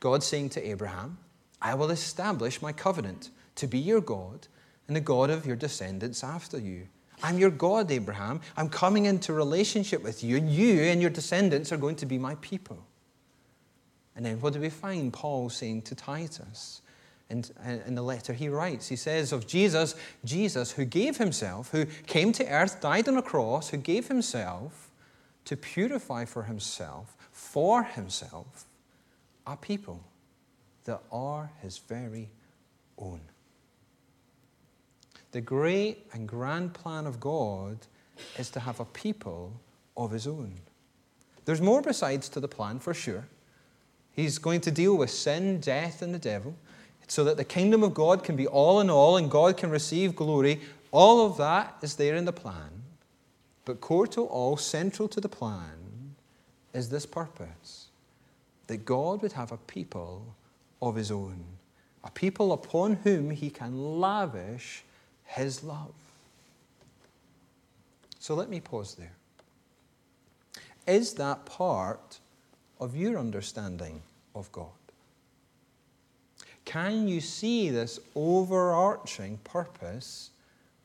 God 0.00 0.24
saying 0.24 0.48
to 0.50 0.68
Abraham, 0.68 1.18
I 1.62 1.74
will 1.74 1.90
establish 1.90 2.60
my 2.60 2.72
covenant 2.72 3.30
to 3.56 3.66
be 3.66 3.78
your 3.78 4.00
God 4.00 4.46
and 4.86 4.96
the 4.96 5.00
God 5.00 5.30
of 5.30 5.46
your 5.46 5.56
descendants 5.56 6.22
after 6.22 6.58
you. 6.58 6.86
I'm 7.22 7.38
your 7.38 7.50
God, 7.50 7.90
Abraham. 7.90 8.40
I'm 8.56 8.68
coming 8.68 9.06
into 9.06 9.32
relationship 9.32 10.02
with 10.02 10.22
you, 10.22 10.36
and 10.36 10.50
you 10.50 10.82
and 10.82 11.00
your 11.00 11.10
descendants 11.10 11.72
are 11.72 11.78
going 11.78 11.96
to 11.96 12.06
be 12.06 12.18
my 12.18 12.34
people. 12.36 12.78
And 14.14 14.24
then 14.24 14.40
what 14.40 14.52
do 14.52 14.60
we 14.60 14.70
find 14.70 15.12
Paul 15.12 15.50
saying 15.50 15.82
to 15.82 15.94
Titus? 15.94 16.82
And 17.28 17.50
in 17.86 17.94
the 17.94 18.02
letter 18.02 18.32
he 18.32 18.48
writes, 18.48 18.86
he 18.86 18.96
says 18.96 19.32
of 19.32 19.46
Jesus, 19.46 19.96
Jesus 20.24 20.72
who 20.72 20.84
gave 20.84 21.16
himself, 21.16 21.70
who 21.70 21.86
came 22.06 22.32
to 22.32 22.46
earth, 22.48 22.80
died 22.80 23.08
on 23.08 23.16
a 23.16 23.22
cross, 23.22 23.70
who 23.70 23.78
gave 23.78 24.06
himself 24.08 24.90
to 25.46 25.56
purify 25.56 26.24
for 26.24 26.44
himself, 26.44 27.16
for 27.32 27.82
himself, 27.82 28.66
a 29.46 29.56
people 29.56 30.04
that 30.84 31.02
are 31.10 31.50
his 31.62 31.78
very 31.78 32.30
own. 32.96 33.20
The 35.32 35.40
great 35.40 36.06
and 36.12 36.28
grand 36.28 36.74
plan 36.74 37.06
of 37.06 37.20
God 37.20 37.78
is 38.38 38.50
to 38.50 38.60
have 38.60 38.80
a 38.80 38.84
people 38.84 39.52
of 39.96 40.10
his 40.10 40.26
own. 40.26 40.54
There's 41.44 41.60
more 41.60 41.82
besides 41.82 42.28
to 42.30 42.40
the 42.40 42.48
plan, 42.48 42.78
for 42.78 42.94
sure. 42.94 43.26
He's 44.12 44.38
going 44.38 44.62
to 44.62 44.70
deal 44.70 44.96
with 44.96 45.10
sin, 45.10 45.60
death, 45.60 46.02
and 46.02 46.14
the 46.14 46.18
devil 46.18 46.54
so 47.06 47.22
that 47.24 47.36
the 47.36 47.44
kingdom 47.44 47.82
of 47.82 47.94
God 47.94 48.24
can 48.24 48.34
be 48.34 48.46
all 48.46 48.80
in 48.80 48.90
all 48.90 49.16
and 49.16 49.30
God 49.30 49.56
can 49.56 49.70
receive 49.70 50.16
glory. 50.16 50.60
All 50.90 51.26
of 51.26 51.36
that 51.36 51.76
is 51.82 51.96
there 51.96 52.16
in 52.16 52.24
the 52.24 52.32
plan. 52.32 52.82
But 53.64 53.80
core 53.80 54.06
to 54.08 54.24
all, 54.24 54.56
central 54.56 55.08
to 55.08 55.20
the 55.20 55.28
plan, 55.28 56.14
is 56.72 56.88
this 56.88 57.06
purpose 57.06 57.88
that 58.66 58.84
God 58.84 59.22
would 59.22 59.32
have 59.32 59.52
a 59.52 59.56
people 59.56 60.34
of 60.82 60.96
his 60.96 61.10
own, 61.10 61.44
a 62.02 62.10
people 62.10 62.52
upon 62.52 62.94
whom 63.04 63.30
he 63.30 63.50
can 63.50 64.00
lavish 64.00 64.84
his 65.26 65.62
love. 65.62 65.92
So 68.18 68.34
let 68.34 68.48
me 68.48 68.60
pause 68.60 68.94
there. 68.94 69.12
Is 70.86 71.14
that 71.14 71.44
part 71.44 72.18
of 72.80 72.96
your 72.96 73.18
understanding 73.18 74.02
of 74.34 74.50
God? 74.52 74.66
Can 76.64 77.06
you 77.06 77.20
see 77.20 77.70
this 77.70 78.00
overarching 78.14 79.38
purpose 79.44 80.30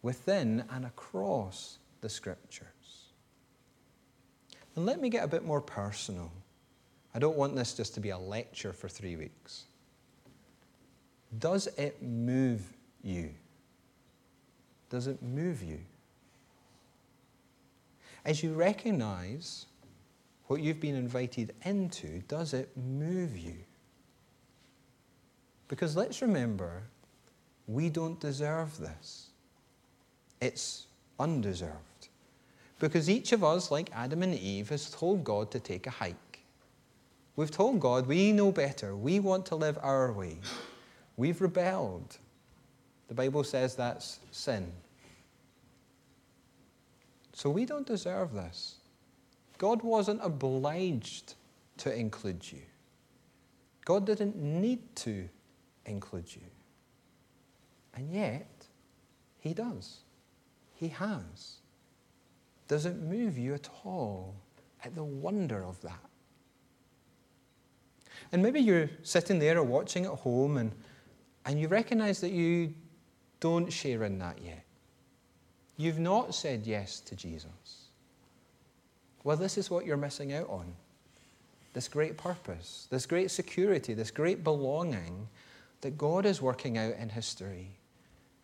within 0.01 0.63
and 0.69 0.85
across 0.85 1.79
the 2.01 2.09
scriptures? 2.09 2.67
And 4.75 4.85
let 4.85 5.01
me 5.01 5.09
get 5.09 5.23
a 5.23 5.27
bit 5.27 5.43
more 5.43 5.61
personal. 5.61 6.31
I 7.13 7.19
don't 7.19 7.35
want 7.35 7.55
this 7.55 7.73
just 7.73 7.93
to 7.95 7.99
be 7.99 8.11
a 8.11 8.17
lecture 8.17 8.71
for 8.71 8.87
three 8.87 9.15
weeks. 9.15 9.63
Does 11.37 11.67
it 11.77 12.01
move 12.01 12.61
you? 13.03 13.31
Does 14.91 15.07
it 15.07 15.23
move 15.23 15.63
you? 15.63 15.79
As 18.25 18.43
you 18.43 18.53
recognize 18.53 19.65
what 20.47 20.61
you've 20.61 20.81
been 20.81 20.95
invited 20.95 21.53
into, 21.63 22.19
does 22.27 22.53
it 22.53 22.69
move 22.75 23.37
you? 23.37 23.55
Because 25.69 25.95
let's 25.95 26.21
remember, 26.21 26.83
we 27.67 27.89
don't 27.89 28.19
deserve 28.19 28.77
this. 28.77 29.29
It's 30.41 30.87
undeserved. 31.17 32.09
Because 32.77 33.09
each 33.09 33.31
of 33.31 33.45
us, 33.45 33.71
like 33.71 33.89
Adam 33.95 34.23
and 34.23 34.35
Eve, 34.35 34.67
has 34.69 34.91
told 34.91 35.23
God 35.23 35.51
to 35.51 35.59
take 35.61 35.87
a 35.87 35.91
hike. 35.91 36.43
We've 37.37 37.49
told 37.49 37.79
God 37.79 38.07
we 38.07 38.33
know 38.33 38.51
better. 38.51 38.97
We 38.97 39.21
want 39.21 39.45
to 39.47 39.55
live 39.55 39.79
our 39.81 40.11
way. 40.11 40.39
We've 41.15 41.39
rebelled. 41.39 42.17
The 43.11 43.15
Bible 43.15 43.43
says 43.43 43.75
that's 43.75 44.21
sin. 44.31 44.71
So 47.33 47.49
we 47.49 47.65
don't 47.65 47.85
deserve 47.85 48.31
this. 48.31 48.75
God 49.57 49.81
wasn't 49.81 50.21
obliged 50.23 51.33
to 51.79 51.93
include 51.93 52.49
you. 52.49 52.61
God 53.83 54.05
didn't 54.05 54.37
need 54.37 54.95
to 54.95 55.27
include 55.85 56.33
you. 56.33 56.43
And 57.95 58.13
yet, 58.13 58.47
He 59.39 59.53
does. 59.53 60.03
He 60.75 60.87
has. 60.87 61.57
Does 62.69 62.85
it 62.85 62.95
move 62.95 63.37
you 63.37 63.55
at 63.55 63.67
all 63.83 64.35
at 64.85 64.95
the 64.95 65.03
wonder 65.03 65.65
of 65.65 65.81
that? 65.81 65.99
And 68.31 68.41
maybe 68.41 68.61
you're 68.61 68.89
sitting 69.03 69.37
there 69.37 69.57
or 69.57 69.63
watching 69.63 70.05
at 70.05 70.11
home 70.11 70.55
and 70.55 70.71
and 71.45 71.59
you 71.59 71.67
recognize 71.67 72.21
that 72.21 72.31
you 72.31 72.73
don't 73.41 73.71
share 73.71 74.03
in 74.05 74.17
that 74.19 74.37
yet. 74.41 74.63
You've 75.75 75.99
not 75.99 76.33
said 76.33 76.65
yes 76.65 77.01
to 77.01 77.15
Jesus. 77.15 77.89
Well, 79.23 79.35
this 79.35 79.57
is 79.57 79.69
what 79.69 79.85
you're 79.85 79.97
missing 79.97 80.33
out 80.33 80.49
on 80.49 80.73
this 81.73 81.87
great 81.87 82.17
purpose, 82.17 82.87
this 82.89 83.05
great 83.05 83.31
security, 83.31 83.93
this 83.93 84.11
great 84.11 84.43
belonging 84.43 85.27
that 85.81 85.97
God 85.97 86.25
is 86.25 86.41
working 86.41 86.77
out 86.77 86.95
in 86.95 87.09
history. 87.09 87.67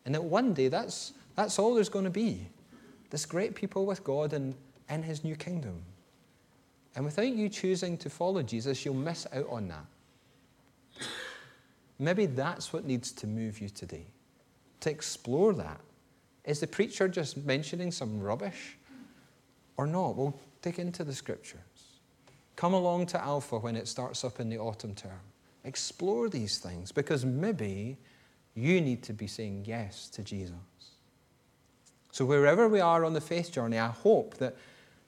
And 0.06 0.16
that 0.16 0.24
one 0.24 0.54
day 0.54 0.68
that's, 0.70 1.14
that's 1.36 1.60
all 1.60 1.76
there's 1.76 1.90
going 1.90 2.06
to 2.06 2.12
be 2.12 2.48
this 3.10 3.26
great 3.26 3.56
people 3.56 3.86
with 3.86 4.04
God 4.04 4.34
and 4.34 4.54
in 4.90 5.04
His 5.04 5.24
new 5.24 5.36
kingdom. 5.36 5.82
And 6.96 7.06
without 7.06 7.28
you 7.28 7.48
choosing 7.50 7.98
to 8.00 8.10
follow 8.10 8.42
Jesus, 8.42 8.84
you'll 8.84 8.96
miss 8.96 9.28
out 9.32 9.48
on 9.50 9.68
that. 9.68 9.86
Maybe 12.00 12.26
that's 12.26 12.74
what 12.74 12.86
needs 12.86 13.12
to 13.14 13.28
move 13.28 13.60
you 13.60 13.70
today, 13.70 14.06
to 14.82 14.90
explore 14.90 15.54
that. 15.54 15.80
Is 16.46 16.60
the 16.60 16.68
preacher 16.68 17.08
just 17.08 17.38
mentioning 17.38 17.92
some 17.92 18.20
rubbish 18.20 18.78
or 19.76 19.86
not? 19.86 20.16
We'll 20.16 20.40
dig 20.62 20.80
into 20.80 21.04
the 21.04 21.14
scriptures. 21.14 21.60
Come 22.56 22.74
along 22.74 23.08
to 23.08 23.22
Alpha 23.22 23.60
when 23.60 23.76
it 23.76 23.88
starts 23.88 24.24
up 24.24 24.40
in 24.40 24.50
the 24.50 24.58
autumn 24.58 24.96
term. 24.96 25.20
Explore 25.64 26.30
these 26.30 26.60
things 26.60 26.92
because 26.92 27.26
maybe 27.26 27.98
you 28.56 28.82
need 28.82 29.04
to 29.04 29.14
be 29.14 29.28
saying 29.28 29.66
yes 29.68 30.10
to 30.10 30.24
Jesus. 30.24 30.56
So, 32.12 32.26
wherever 32.26 32.68
we 32.68 32.80
are 32.80 33.06
on 33.06 33.14
the 33.14 33.22
faith 33.22 33.52
journey, 33.52 33.78
I 33.78 33.90
hope 33.90 34.38
that 34.38 34.56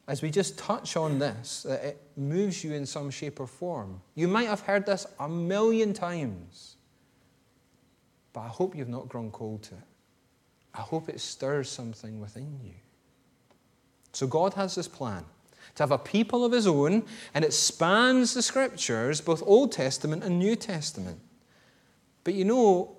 as 0.07 0.21
we 0.21 0.29
just 0.29 0.57
touch 0.57 0.97
on 0.97 1.19
this, 1.19 1.63
that 1.63 1.83
it 1.83 2.01
moves 2.17 2.63
you 2.63 2.73
in 2.73 2.85
some 2.85 3.09
shape 3.09 3.39
or 3.39 3.47
form. 3.47 4.01
You 4.15 4.27
might 4.27 4.47
have 4.47 4.61
heard 4.61 4.85
this 4.85 5.07
a 5.19 5.29
million 5.29 5.93
times. 5.93 6.75
But 8.39 8.45
I 8.45 8.47
hope 8.47 8.73
you've 8.73 8.87
not 8.87 9.09
grown 9.09 9.31
cold 9.31 9.63
to 9.63 9.75
it. 9.75 9.81
I 10.73 10.79
hope 10.79 11.09
it 11.09 11.19
stirs 11.19 11.69
something 11.69 12.21
within 12.21 12.57
you. 12.63 12.71
So 14.13 14.27
God 14.27 14.53
has 14.53 14.75
this 14.75 14.87
plan 14.87 15.25
to 15.75 15.83
have 15.83 15.91
a 15.91 15.97
people 15.97 16.45
of 16.45 16.53
his 16.53 16.65
own, 16.65 17.03
and 17.33 17.43
it 17.43 17.51
spans 17.51 18.33
the 18.33 18.41
scriptures, 18.41 19.19
both 19.19 19.43
Old 19.45 19.73
Testament 19.73 20.23
and 20.23 20.39
New 20.39 20.55
Testament. 20.55 21.19
But 22.23 22.33
you 22.33 22.45
know, 22.45 22.95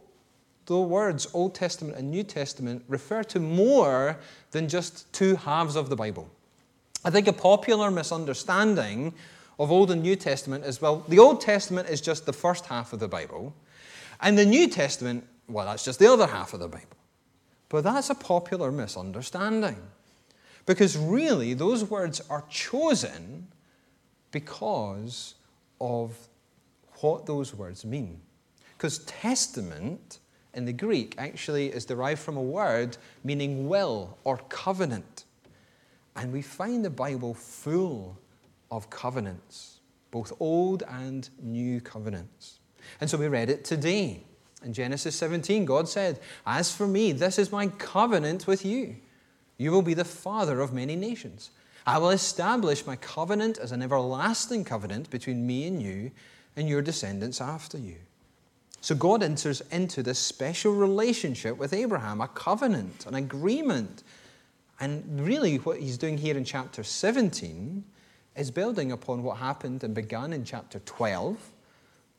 the 0.67 0.79
words 0.79 1.27
Old 1.33 1.55
Testament 1.55 1.97
and 1.97 2.11
New 2.11 2.23
Testament 2.23 2.85
refer 2.87 3.23
to 3.25 3.41
more 3.41 4.19
than 4.51 4.69
just 4.69 5.11
two 5.15 5.37
halves 5.37 5.75
of 5.75 5.89
the 5.89 5.97
Bible. 5.97 6.31
I 7.03 7.09
think 7.09 7.27
a 7.27 7.33
popular 7.33 7.91
misunderstanding 7.91 9.15
of 9.59 9.71
Old 9.71 9.91
and 9.91 10.03
New 10.03 10.17
Testament 10.17 10.67
is 10.67 10.83
well, 10.83 11.03
the 11.09 11.19
Old 11.19 11.41
Testament 11.41 11.89
is 11.89 12.03
just 12.03 12.27
the 12.27 12.35
first 12.35 12.67
half 12.67 12.93
of 12.93 13.01
the 13.01 13.09
Bible, 13.09 13.55
and 14.23 14.37
the 14.37 14.45
New 14.47 14.69
Testament, 14.69 15.27
well, 15.51 15.67
that's 15.67 15.85
just 15.85 15.99
the 15.99 16.11
other 16.13 16.27
half 16.27 16.55
of 16.55 16.61
the 16.61 16.69
Bible. 16.69 16.87
But 17.69 17.85
that's 17.85 18.11
a 18.11 18.15
popular 18.15 18.73
misunderstanding. 18.73 19.81
Because 20.67 20.97
really, 20.97 21.55
those 21.55 21.85
words 21.85 22.21
are 22.29 22.45
chosen 22.49 23.49
because 24.31 25.35
of 25.81 26.17
what 27.01 27.27
those 27.27 27.55
words 27.55 27.85
mean. 27.85 28.21
Because 28.77 28.99
testament 29.01 30.19
in 30.55 30.65
the 30.65 30.73
Greek 30.73 31.15
actually 31.19 31.69
is 31.69 31.85
derived 31.85 32.21
from 32.21 32.37
a 32.37 32.43
word 32.43 32.97
meaning 33.25 33.69
will 33.69 34.19
or 34.25 34.39
covenant. 34.49 35.25
And 36.17 36.33
we 36.33 36.43
find 36.43 36.85
the 36.85 36.91
Bible 36.91 37.35
full 37.35 38.19
of 38.71 38.91
covenants, 38.91 39.81
both 40.11 40.33
old 40.41 40.83
and 40.89 41.29
new 41.41 41.81
covenants. 41.81 42.61
And 43.01 43.09
so 43.09 43.17
we 43.17 43.29
read 43.29 43.49
it 43.49 43.65
today. 43.65 44.25
In 44.65 44.73
Genesis 44.73 45.17
17, 45.17 45.65
God 45.65 45.89
said, 45.89 46.21
As 46.47 46.75
for 46.75 46.87
me, 46.87 47.13
this 47.13 47.39
is 47.39 47.51
my 47.51 47.69
covenant 47.69 48.47
with 48.47 48.65
you. 48.65 48.97
You 49.57 49.71
will 49.71 49.83
be 49.83 49.95
the 49.95 50.05
father 50.05 50.61
of 50.61 50.73
many 50.73 50.97
nations. 50.97 51.51
I 51.87 51.99
will 51.99 52.11
establish 52.11 52.87
my 52.87 52.97
covenant 52.97 53.59
as 53.59 53.73
an 53.73 53.83
everlasting 53.83 54.65
covenant 54.65 55.11
between 55.11 55.47
me 55.47 55.67
and 55.67 55.83
you 55.83 56.11
and 56.57 56.69
your 56.69 56.83
descendants 56.83 57.41
after 57.41 57.79
you. 57.79 57.97
So 58.83 58.95
God 58.95 59.23
enters 59.23 59.61
into 59.71 60.03
this 60.03 60.19
special 60.19 60.73
relationship 60.73 61.57
with 61.59 61.73
Abraham, 61.73 62.21
a 62.21 62.29
covenant, 62.29 63.07
an 63.07 63.15
agreement. 63.15 64.03
And 64.79 65.21
really, 65.21 65.57
what 65.57 65.79
he's 65.79 65.99
doing 65.99 66.17
here 66.17 66.37
in 66.37 66.45
chapter 66.45 66.83
17 66.83 67.85
is 68.37 68.51
building 68.51 68.93
upon 68.93 69.23
what 69.23 69.37
happened 69.37 69.85
and 69.85 69.95
began 69.95 70.33
in 70.33 70.45
chapter 70.45 70.79
12, 70.81 71.37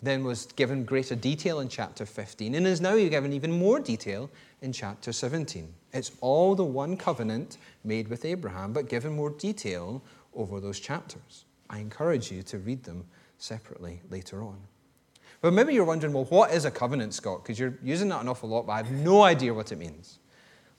then 0.01 0.23
was 0.23 0.47
given 0.47 0.83
greater 0.83 1.15
detail 1.15 1.59
in 1.59 1.69
chapter 1.69 2.05
15, 2.05 2.55
and 2.55 2.65
is 2.65 2.81
now 2.81 2.95
given 2.95 3.33
even 3.33 3.51
more 3.51 3.79
detail 3.79 4.29
in 4.61 4.73
chapter 4.73 5.11
17. 5.11 5.71
It's 5.93 6.11
all 6.21 6.55
the 6.55 6.63
one 6.63 6.97
covenant 6.97 7.57
made 7.83 8.07
with 8.07 8.25
Abraham, 8.25 8.73
but 8.73 8.89
given 8.89 9.15
more 9.15 9.29
detail 9.29 10.01
over 10.33 10.59
those 10.59 10.79
chapters. 10.79 11.45
I 11.69 11.79
encourage 11.79 12.31
you 12.31 12.41
to 12.43 12.57
read 12.57 12.83
them 12.83 13.05
separately 13.37 14.01
later 14.09 14.43
on. 14.43 14.57
But 15.41 15.53
maybe 15.53 15.73
you're 15.73 15.85
wondering, 15.85 16.13
well, 16.13 16.25
what 16.25 16.51
is 16.51 16.65
a 16.65 16.71
covenant, 16.71 17.13
Scott? 17.13 17.43
Because 17.43 17.59
you're 17.59 17.77
using 17.83 18.09
that 18.09 18.21
an 18.21 18.27
awful 18.27 18.49
lot, 18.49 18.67
but 18.67 18.73
I 18.73 18.77
have 18.77 18.91
no 18.91 19.23
idea 19.23 19.53
what 19.53 19.71
it 19.71 19.77
means. 19.77 20.19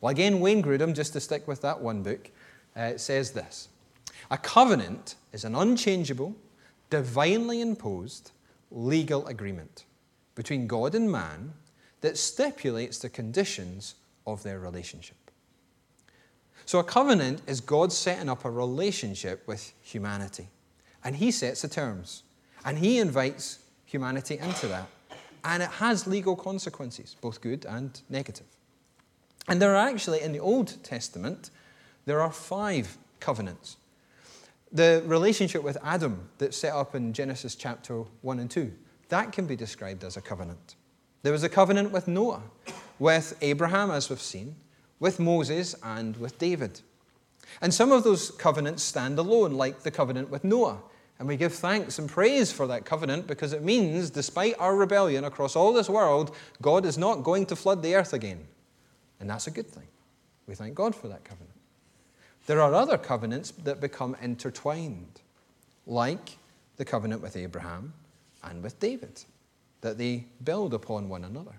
Well, 0.00 0.10
again, 0.10 0.40
Wayne 0.40 0.62
Grudem, 0.62 0.94
just 0.94 1.12
to 1.12 1.20
stick 1.20 1.46
with 1.46 1.62
that 1.62 1.80
one 1.80 2.02
book, 2.02 2.30
uh, 2.76 2.96
says 2.96 3.32
this 3.32 3.68
A 4.30 4.38
covenant 4.38 5.16
is 5.32 5.44
an 5.44 5.54
unchangeable, 5.54 6.34
divinely 6.90 7.60
imposed 7.60 8.32
legal 8.72 9.26
agreement 9.26 9.84
between 10.34 10.66
God 10.66 10.94
and 10.94 11.10
man 11.10 11.52
that 12.00 12.18
stipulates 12.18 12.98
the 12.98 13.08
conditions 13.08 13.94
of 14.26 14.42
their 14.42 14.58
relationship. 14.58 15.16
So, 16.64 16.78
a 16.78 16.84
covenant 16.84 17.42
is 17.46 17.60
God 17.60 17.92
setting 17.92 18.28
up 18.28 18.44
a 18.44 18.50
relationship 18.50 19.46
with 19.46 19.72
humanity. 19.82 20.48
And 21.04 21.16
He 21.16 21.30
sets 21.30 21.62
the 21.62 21.68
terms. 21.68 22.22
And 22.64 22.78
He 22.78 22.98
invites 22.98 23.58
humanity 23.84 24.38
into 24.38 24.68
that. 24.68 24.86
And 25.44 25.62
it 25.62 25.70
has 25.70 26.06
legal 26.06 26.36
consequences, 26.36 27.16
both 27.20 27.40
good 27.40 27.66
and 27.66 28.00
negative. 28.08 28.46
And 29.48 29.60
there 29.60 29.74
are 29.74 29.88
actually, 29.88 30.20
in 30.20 30.32
the 30.32 30.38
Old 30.38 30.82
Testament, 30.84 31.50
there 32.04 32.20
are 32.20 32.30
five 32.30 32.96
covenants. 33.18 33.76
The 34.72 35.02
relationship 35.04 35.62
with 35.62 35.76
Adam 35.82 36.28
that's 36.38 36.56
set 36.56 36.72
up 36.72 36.94
in 36.94 37.12
Genesis 37.12 37.54
chapter 37.54 38.04
1 38.22 38.38
and 38.38 38.50
2, 38.50 38.72
that 39.10 39.30
can 39.30 39.46
be 39.46 39.54
described 39.54 40.02
as 40.02 40.16
a 40.16 40.22
covenant. 40.22 40.76
There 41.22 41.32
was 41.32 41.44
a 41.44 41.48
covenant 41.48 41.92
with 41.92 42.08
Noah, 42.08 42.42
with 42.98 43.36
Abraham, 43.42 43.90
as 43.90 44.08
we've 44.08 44.20
seen, 44.20 44.56
with 44.98 45.20
Moses, 45.20 45.74
and 45.82 46.16
with 46.16 46.38
David. 46.38 46.80
And 47.60 47.74
some 47.74 47.92
of 47.92 48.02
those 48.02 48.30
covenants 48.30 48.82
stand 48.82 49.18
alone, 49.18 49.52
like 49.52 49.82
the 49.82 49.90
covenant 49.90 50.30
with 50.30 50.42
Noah. 50.42 50.78
And 51.18 51.28
we 51.28 51.36
give 51.36 51.52
thanks 51.52 51.98
and 51.98 52.08
praise 52.08 52.50
for 52.50 52.66
that 52.66 52.84
covenant 52.84 53.26
because 53.26 53.52
it 53.52 53.62
means, 53.62 54.10
despite 54.10 54.54
our 54.58 54.74
rebellion 54.74 55.24
across 55.24 55.54
all 55.54 55.72
this 55.72 55.88
world, 55.88 56.34
God 56.62 56.86
is 56.86 56.96
not 56.96 57.22
going 57.22 57.46
to 57.46 57.56
flood 57.56 57.82
the 57.82 57.94
earth 57.94 58.14
again. 58.14 58.46
And 59.20 59.28
that's 59.28 59.46
a 59.46 59.50
good 59.50 59.68
thing. 59.68 59.86
We 60.46 60.54
thank 60.54 60.74
God 60.74 60.96
for 60.96 61.08
that 61.08 61.24
covenant. 61.24 61.51
There 62.46 62.60
are 62.60 62.74
other 62.74 62.98
covenants 62.98 63.52
that 63.64 63.80
become 63.80 64.16
intertwined, 64.20 65.20
like 65.86 66.38
the 66.76 66.84
covenant 66.84 67.22
with 67.22 67.36
Abraham 67.36 67.92
and 68.42 68.62
with 68.62 68.80
David, 68.80 69.24
that 69.80 69.98
they 69.98 70.26
build 70.42 70.74
upon 70.74 71.08
one 71.08 71.24
another. 71.24 71.54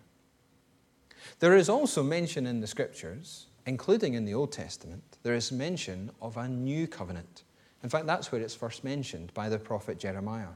There 1.40 1.56
is 1.56 1.70
also 1.70 2.04
mention 2.04 2.46
in 2.46 2.60
the 2.60 2.68
scriptures, 2.68 3.48
including 3.66 4.14
in 4.14 4.26
the 4.26 4.34
Old 4.34 4.52
Testament, 4.52 5.04
there 5.24 5.36
is 5.36 5.52
mention 5.52 6.12
of 6.22 6.36
a 6.36 6.48
new 6.48 6.88
covenant. 6.88 7.44
In 7.82 7.90
fact, 7.90 8.06
that's 8.06 8.32
where 8.32 8.42
it's 8.42 8.56
first 8.56 8.84
mentioned 8.84 9.34
by 9.34 9.50
the 9.50 9.60
prophet 9.60 10.00
Jeremiah. 10.00 10.54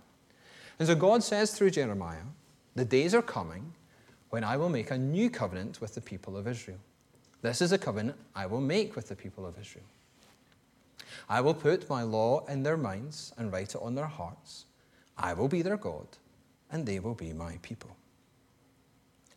And 0.79 0.87
so 0.87 0.95
God 0.95 1.23
says 1.23 1.51
through 1.51 1.71
Jeremiah, 1.71 2.27
The 2.75 2.85
days 2.85 3.15
are 3.15 3.21
coming 3.21 3.73
when 4.29 4.43
I 4.43 4.57
will 4.57 4.69
make 4.69 4.91
a 4.91 4.97
new 4.97 5.29
covenant 5.29 5.79
with 5.79 5.95
the 5.95 6.01
people 6.01 6.35
of 6.35 6.47
Israel. 6.47 6.79
This 7.41 7.61
is 7.61 7.71
a 7.71 7.77
covenant 7.77 8.17
I 8.35 8.45
will 8.45 8.61
make 8.61 8.95
with 8.95 9.07
the 9.07 9.15
people 9.15 9.45
of 9.45 9.57
Israel. 9.59 9.85
I 11.29 11.41
will 11.41 11.53
put 11.53 11.89
my 11.89 12.03
law 12.03 12.45
in 12.47 12.63
their 12.63 12.77
minds 12.77 13.33
and 13.37 13.51
write 13.51 13.75
it 13.75 13.81
on 13.81 13.95
their 13.95 14.07
hearts. 14.07 14.65
I 15.17 15.33
will 15.33 15.47
be 15.47 15.61
their 15.61 15.77
God, 15.77 16.07
and 16.71 16.85
they 16.85 16.99
will 16.99 17.15
be 17.15 17.33
my 17.33 17.57
people. 17.61 17.95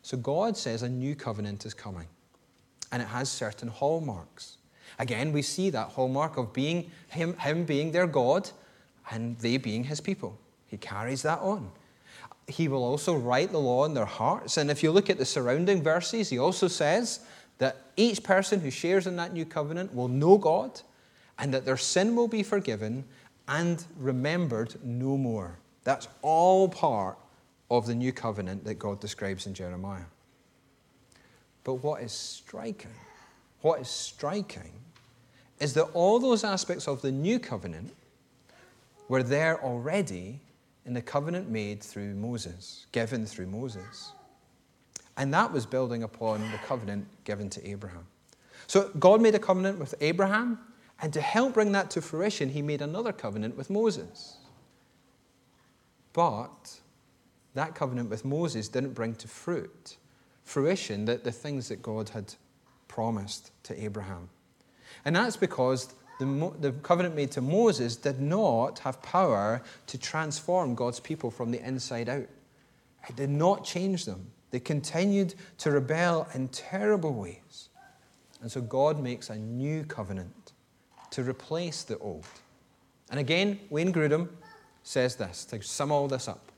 So 0.03 0.17
God 0.17 0.57
says 0.57 0.83
a 0.83 0.89
new 0.89 1.15
covenant 1.15 1.67
is 1.67 1.75
coming, 1.75 2.09
and 2.93 3.03
it 3.03 3.09
has 3.09 3.31
certain 3.31 3.69
hallmarks. 3.69 4.59
Again, 4.99 5.33
we 5.33 5.43
see 5.43 5.71
that 5.71 5.89
hallmark 5.91 6.37
of 6.37 6.53
being 6.53 6.91
him, 7.09 7.37
him 7.39 7.65
being 7.65 7.93
their 7.93 8.07
God 8.07 8.51
and 9.11 9.39
they 9.39 9.57
being 9.57 9.85
his 9.85 10.01
people. 10.01 10.39
He 10.67 10.77
carries 10.77 11.23
that 11.23 11.41
on. 11.41 11.71
He 12.47 12.69
will 12.69 12.83
also 12.83 13.17
write 13.17 13.53
the 13.53 13.59
law 13.59 13.85
in 13.85 13.95
their 13.95 14.05
hearts. 14.05 14.57
And 14.57 14.71
if 14.71 14.83
you 14.83 14.91
look 14.91 15.11
at 15.11 15.19
the 15.19 15.25
surrounding 15.25 15.83
verses, 15.83 16.29
he 16.29 16.39
also 16.39 16.69
says 16.69 17.21
that 17.59 17.77
each 17.97 18.23
person 18.23 18.61
who 18.61 18.71
shares 18.71 19.07
in 19.07 19.17
that 19.17 19.33
new 19.33 19.45
covenant 19.45 19.95
will 19.95 20.09
know 20.09 20.39
God 20.39 20.81
and 21.41 21.53
that 21.55 21.65
their 21.65 21.77
sin 21.77 22.15
will 22.15 22.29
be 22.29 22.43
forgiven 22.43 23.05
and 23.49 23.85
remembered 23.99 24.75
no 24.85 25.17
more. 25.17 25.59
That's 25.83 26.07
all 26.23 26.69
part 26.69 27.19
of 27.71 27.87
the 27.87 27.95
new 27.95 28.13
covenant 28.13 28.65
that 28.65 28.75
God 28.75 29.01
describes 29.01 29.47
in 29.47 29.55
Jeremiah. 29.55 30.05
But 31.65 31.75
what 31.75 32.03
is 32.03 32.13
striking, 32.13 32.95
what 33.63 33.81
is 33.81 33.89
striking 33.89 34.73
is 35.59 35.75
that 35.75 35.85
all 35.95 36.19
those 36.19 36.45
aspects 36.45 36.87
of 36.87 37.03
the 37.03 37.11
new 37.11 37.39
covenant 37.39 37.93
were 39.09 39.23
there 39.23 39.63
already 39.63 40.41
in 40.87 40.95
the 40.95 41.03
covenant 41.03 41.49
made 41.49 41.83
through 41.83 42.15
Moses, 42.15 42.87
given 42.93 43.27
through 43.27 43.47
Moses. 43.47 44.13
And 45.17 45.33
that 45.35 45.53
was 45.53 45.67
building 45.67 46.03
upon 46.03 46.41
the 46.51 46.59
covenant 46.59 47.07
given 47.25 47.51
to 47.51 47.69
Abraham. 47.69 48.07
So 48.67 48.91
God 48.99 49.21
made 49.21 49.35
a 49.35 49.39
covenant 49.39 49.79
with 49.79 49.95
Abraham, 50.01 50.59
and 51.03 51.13
to 51.13 51.21
help 51.21 51.55
bring 51.55 51.73
that 51.73 51.91
to 51.93 52.03
fruition, 52.03 52.51
he 52.51 52.63
made 52.63 52.83
another 52.83 53.13
covenant 53.13 53.57
with 53.57 53.71
Moses. 53.71 54.37
But 56.13 56.81
that 57.55 57.75
covenant 57.75 58.11
with 58.11 58.25
Moses 58.25 58.69
didn't 58.69 58.93
bring 58.93 59.15
to 59.17 59.29
fruit, 59.29 59.97
fruition, 60.45 61.07
that 61.07 61.25
the 61.25 61.33
things 61.33 61.69
that 61.69 61.83
God 61.83 62.11
had 62.11 62.35
promised 62.89 63.51
to 63.65 63.83
Abraham. 63.83 64.29
And 65.05 65.17
that's 65.17 65.37
because 65.37 65.95
the, 66.19 66.53
the 66.61 66.73
covenant 66.73 67.15
made 67.15 67.31
to 67.33 67.41
Moses 67.41 67.97
did 67.97 68.21
not 68.21 68.81
have 68.81 69.01
power 69.01 69.63
to 69.87 69.99
transform 69.99 70.75
God's 70.75 71.01
people 71.01 71.31
from 71.31 71.51
the 71.51 71.67
inside 71.67 72.09
out. 72.09 72.27
It 73.09 73.17
did 73.17 73.31
not 73.31 73.65
change 73.65 74.05
them. 74.05 74.31
They 74.51 74.61
continued 74.61 75.35
to 75.59 75.71
rebel 75.71 76.29
in 76.35 76.49
terrible 76.49 77.15
ways. 77.15 77.69
And 78.43 78.51
so 78.51 78.61
God 78.61 79.01
makes 79.01 79.31
a 79.31 79.37
new 79.37 79.85
covenant 79.85 80.53
to 81.11 81.23
replace 81.23 81.83
the 81.83 81.99
old. 81.99 82.27
And 83.11 83.19
again, 83.19 83.61
Wayne 83.71 83.93
Grudem 83.93 84.29
says 84.83 85.17
this 85.17 85.45
to 85.47 85.61
sum 85.63 85.91
all 85.91 86.09
this 86.09 86.29
up. 86.29 86.53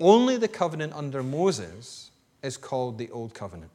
Only 0.00 0.36
the 0.36 0.48
covenant 0.48 0.92
under 0.94 1.22
Moses 1.22 2.10
is 2.42 2.56
called 2.56 2.98
the 2.98 3.08
Old 3.10 3.34
Covenant, 3.34 3.70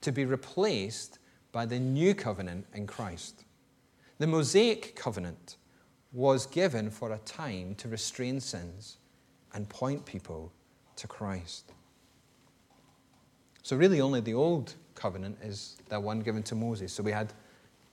to 0.00 0.10
be 0.10 0.24
replaced 0.24 1.18
by 1.52 1.66
the 1.66 1.78
new 1.78 2.14
covenant 2.14 2.66
in 2.74 2.86
Christ. 2.86 3.44
The 4.18 4.26
Mosaic 4.26 4.96
covenant 4.96 5.56
was 6.12 6.46
given 6.46 6.90
for 6.90 7.12
a 7.12 7.18
time 7.18 7.74
to 7.74 7.88
restrain 7.88 8.40
sins 8.40 8.96
and 9.52 9.68
point 9.68 10.04
people 10.06 10.50
to 10.96 11.06
Christ. 11.06 11.72
So, 13.62 13.76
really, 13.76 14.00
only 14.00 14.20
the 14.20 14.32
old 14.32 14.74
covenant 14.94 15.36
is 15.42 15.76
the 15.88 16.00
one 16.00 16.20
given 16.20 16.42
to 16.44 16.54
Moses. 16.54 16.92
So, 16.92 17.02
we 17.02 17.12
had 17.12 17.32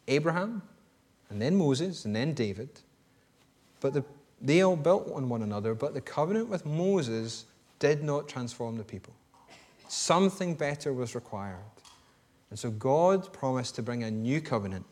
Abraham, 0.08 0.62
and 1.34 1.42
then 1.42 1.56
Moses, 1.56 2.06
and 2.06 2.16
then 2.16 2.34
David. 2.34 2.70
But 3.82 3.94
the, 3.94 4.06
they 4.42 4.62
all 4.62 4.78
built 4.78 5.12
on 5.12 5.28
one 5.28 5.42
another, 5.42 5.74
but 5.74 5.94
the 5.94 6.02
covenant 6.02 6.48
with 6.48 6.66
Moses 6.66 7.46
did 7.80 8.04
not 8.04 8.30
transform 8.30 8.78
the 8.78 8.84
people. 8.84 9.14
Something 9.90 10.56
better 10.56 10.94
was 10.94 11.16
required. 11.16 11.60
And 12.50 12.58
so 12.58 12.70
God 12.70 13.34
promised 13.34 13.76
to 13.76 13.84
bring 13.84 14.04
a 14.04 14.12
new 14.12 14.40
covenant 14.40 14.86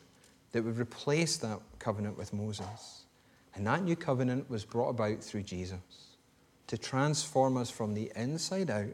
that 0.51 0.63
would 0.63 0.77
replace 0.77 1.38
that 1.38 1.60
covenant 1.80 2.17
with 2.17 2.34
Moses. 2.34 3.06
And 3.56 3.65
that 3.67 3.84
new 3.84 3.95
covenant 3.95 4.49
was 4.49 4.65
brought 4.65 4.89
about 4.89 5.23
through 5.23 5.43
Jesus 5.43 5.77
to 6.67 6.77
transform 6.77 7.58
us 7.58 7.69
from 7.69 7.93
the 7.93 8.12
inside 8.15 8.69
out 8.69 8.93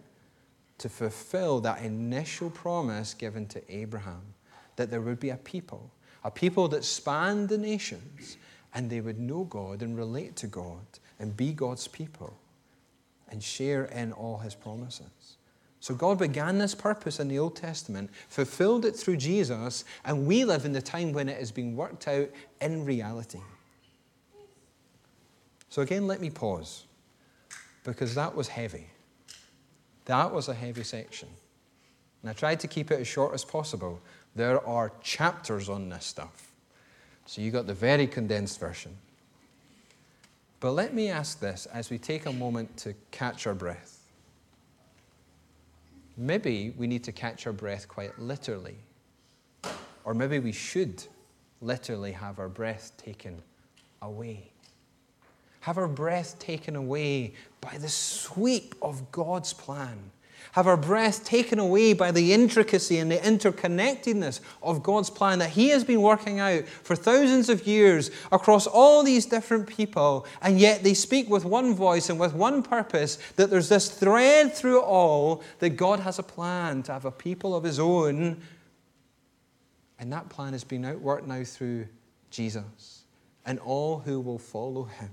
to 0.79 0.89
fulfill 0.89 1.59
that 1.61 1.81
initial 1.81 2.49
promise 2.49 3.13
given 3.13 3.47
to 3.47 3.61
Abraham 3.73 4.21
that 4.75 4.91
there 4.91 5.01
would 5.01 5.19
be 5.19 5.29
a 5.29 5.37
people, 5.37 5.89
a 6.27 6.31
people 6.31 6.67
that 6.67 6.83
spanned 6.83 7.47
the 7.47 7.57
nations, 7.57 8.35
and 8.73 8.89
they 8.89 8.99
would 8.99 9.17
know 9.17 9.45
God 9.45 9.81
and 9.81 9.97
relate 9.97 10.35
to 10.35 10.47
God 10.47 10.85
and 11.19 11.37
be 11.37 11.53
God's 11.53 11.87
people 11.87 12.37
and 13.29 13.41
share 13.41 13.85
in 13.85 14.11
all 14.11 14.37
his 14.39 14.53
promises. 14.53 15.37
So 15.79 15.95
God 15.95 16.19
began 16.19 16.57
this 16.57 16.75
purpose 16.75 17.21
in 17.21 17.29
the 17.29 17.39
Old 17.39 17.55
Testament, 17.55 18.09
fulfilled 18.27 18.83
it 18.83 18.93
through 18.93 19.15
Jesus, 19.15 19.85
and 20.03 20.27
we 20.27 20.43
live 20.43 20.65
in 20.65 20.73
the 20.73 20.81
time 20.81 21.13
when 21.13 21.29
it 21.29 21.39
is 21.41 21.49
being 21.49 21.77
worked 21.77 22.09
out 22.09 22.27
in 22.59 22.83
reality. 22.83 23.39
So 25.69 25.81
again, 25.81 26.07
let 26.07 26.19
me 26.19 26.29
pause 26.29 26.83
because 27.85 28.15
that 28.15 28.35
was 28.35 28.49
heavy. 28.49 28.87
That 30.05 30.33
was 30.33 30.49
a 30.49 30.53
heavy 30.53 30.83
section. 30.83 31.29
And 32.21 32.29
I 32.29 32.33
tried 32.33 32.59
to 32.59 32.67
keep 32.67 32.91
it 32.91 32.99
as 32.99 33.07
short 33.07 33.33
as 33.33 33.45
possible. 33.45 34.01
There 34.35 34.65
are 34.65 34.91
chapters 35.01 35.69
on 35.69 35.89
this 35.89 36.05
stuff. 36.05 36.51
So 37.25 37.41
you 37.41 37.51
got 37.51 37.67
the 37.67 37.73
very 37.73 38.07
condensed 38.07 38.59
version. 38.59 38.95
But 40.59 40.71
let 40.71 40.93
me 40.93 41.09
ask 41.09 41.39
this 41.39 41.65
as 41.67 41.89
we 41.89 41.97
take 41.97 42.25
a 42.25 42.33
moment 42.33 42.75
to 42.77 42.93
catch 43.11 43.45
our 43.45 43.53
breath. 43.53 43.99
Maybe 46.15 46.73
we 46.77 46.87
need 46.87 47.03
to 47.03 47.11
catch 47.11 47.45
our 47.45 47.53
breath 47.53 47.87
quite 47.87 48.17
literally. 48.17 48.77
Or 50.03 50.13
maybe 50.13 50.39
we 50.39 50.51
should 50.51 51.03
literally 51.61 52.11
have 52.11 52.39
our 52.39 52.49
breath 52.49 52.93
taken 52.97 53.41
away 54.01 54.51
have 55.67 55.77
our 55.77 55.87
breath 55.89 56.39
taken 56.39 56.77
away 56.77 57.33
by 57.59 57.77
the 57.77 57.89
sweep 57.89 58.73
of 58.81 59.11
God's 59.11 59.51
plan. 59.51 59.97
Have 60.53 60.67
our 60.67 60.77
breath 60.77 61.23
taken 61.23 61.59
away 61.59 61.93
by 61.93 62.11
the 62.11 62.33
intricacy 62.33 62.97
and 62.97 63.11
the 63.11 63.17
interconnectedness 63.17 64.39
of 64.63 64.81
God's 64.81 65.09
plan 65.09 65.39
that 65.39 65.51
He 65.51 65.69
has 65.69 65.83
been 65.83 66.01
working 66.01 66.39
out 66.39 66.67
for 66.67 66.95
thousands 66.95 67.49
of 67.49 67.67
years 67.67 68.09
across 68.31 68.65
all 68.65 69.03
these 69.03 69.25
different 69.25 69.67
people, 69.67 70.25
and 70.41 70.59
yet 70.59 70.83
they 70.83 70.93
speak 70.93 71.29
with 71.29 71.45
one 71.45 71.75
voice 71.75 72.09
and 72.09 72.19
with 72.19 72.33
one 72.33 72.63
purpose 72.63 73.17
that 73.35 73.49
there's 73.49 73.69
this 73.69 73.89
thread 73.89 74.53
through 74.53 74.79
it 74.79 74.83
all 74.83 75.43
that 75.59 75.71
God 75.71 75.99
has 75.99 76.17
a 76.19 76.23
plan 76.23 76.83
to 76.83 76.93
have 76.93 77.05
a 77.05 77.11
people 77.11 77.55
of 77.55 77.63
His 77.63 77.79
own. 77.79 78.41
And 79.99 80.13
that 80.13 80.29
plan 80.29 80.53
has 80.53 80.63
been 80.63 80.83
outworked 80.83 81.27
now 81.27 81.43
through 81.43 81.87
Jesus 82.29 83.03
and 83.45 83.59
all 83.59 83.99
who 83.99 84.19
will 84.19 84.39
follow 84.39 84.83
Him. 84.83 85.09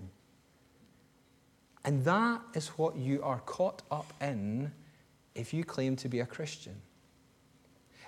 And 1.85 2.05
that 2.05 2.41
is 2.55 2.69
what 2.69 2.97
you 2.97 3.23
are 3.23 3.41
caught 3.41 3.83
up 3.91 4.13
in 4.21 4.73
if 5.35 5.53
you 5.53 5.65
claim 5.65 5.97
to 5.97 6.09
be 6.09 6.21
a 6.21 6.27
Christian. 6.27 6.75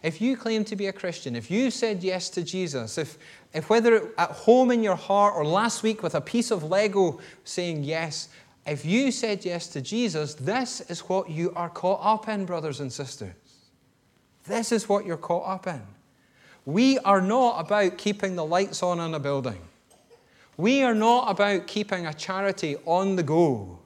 If 0.03 0.21
you 0.21 0.37
claim 0.37 0.65
to 0.67 0.77
be 0.77 0.87
a 0.87 0.93
Christian, 0.93 1.35
if 1.35 1.51
you 1.51 1.71
said 1.71 2.05
yes 2.05 2.29
to 2.31 2.43
Jesus, 2.43 2.99
if, 2.99 3.19
if 3.53 3.69
whether 3.71 4.11
at 4.19 4.31
home 4.31 4.71
in 4.71 4.83
your 4.83 4.95
heart 4.95 5.35
or 5.35 5.45
last 5.45 5.83
week 5.83 6.03
with 6.03 6.15
a 6.15 6.21
piece 6.21 6.51
of 6.51 6.63
Lego 6.63 7.19
saying 7.45 7.83
yes, 7.83 8.29
if 8.67 8.85
you 8.85 9.11
said 9.11 9.45
yes 9.45 9.69
to 9.69 9.81
Jesus, 9.81 10.35
this 10.35 10.81
is 10.83 11.01
what 11.01 11.31
you 11.31 11.53
are 11.57 11.71
caught 11.71 12.01
up 12.03 12.29
in, 12.29 12.45
brothers 12.45 12.81
and 12.81 12.93
sisters. 12.93 13.33
This 14.45 14.71
is 14.71 14.89
what 14.89 15.07
you're 15.07 15.17
caught 15.17 15.49
up 15.49 15.67
in. 15.67 15.83
We 16.65 16.99
are 17.01 17.21
not 17.21 17.61
about 17.61 17.97
keeping 17.97 18.37
the 18.37 18.45
lights 18.45 18.83
on 18.83 19.01
in 19.01 19.15
a 19.15 19.21
building. 19.21 19.61
We 20.57 20.83
are 20.83 20.95
not 20.95 21.31
about 21.31 21.67
keeping 21.67 22.07
a 22.07 22.15
charity 22.15 22.77
on 22.87 23.17
the 23.17 23.23
go. 23.23 23.79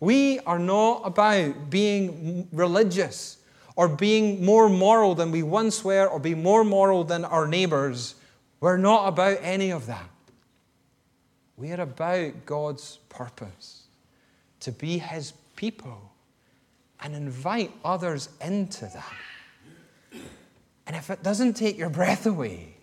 We 0.00 0.40
are 0.40 0.58
not 0.58 1.02
about 1.04 1.68
being 1.68 2.48
religious 2.52 3.36
or 3.76 3.86
being 3.86 4.42
more 4.44 4.68
moral 4.70 5.14
than 5.14 5.30
we 5.30 5.42
once 5.42 5.84
were 5.84 6.06
or 6.06 6.18
being 6.18 6.42
more 6.42 6.64
moral 6.64 7.04
than 7.04 7.24
our 7.24 7.46
neighbors. 7.46 8.14
We're 8.60 8.78
not 8.78 9.08
about 9.08 9.38
any 9.42 9.70
of 9.70 9.86
that. 9.86 10.08
We 11.56 11.72
are 11.72 11.82
about 11.82 12.46
God's 12.46 12.98
purpose 13.10 13.82
to 14.60 14.72
be 14.72 14.96
His 14.98 15.34
people 15.54 16.10
and 17.02 17.14
invite 17.14 17.70
others 17.84 18.30
into 18.40 18.86
that. 18.86 20.22
And 20.86 20.96
if 20.96 21.10
it 21.10 21.22
doesn't 21.22 21.54
take 21.54 21.76
your 21.78 21.90
breath 21.90 22.26
away, 22.26 22.74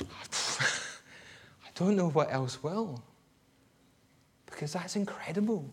I 0.00 1.68
don't 1.74 1.96
know 1.96 2.08
what 2.10 2.32
else 2.32 2.62
will. 2.62 3.02
Because 4.60 4.74
that's 4.74 4.94
incredible. 4.94 5.64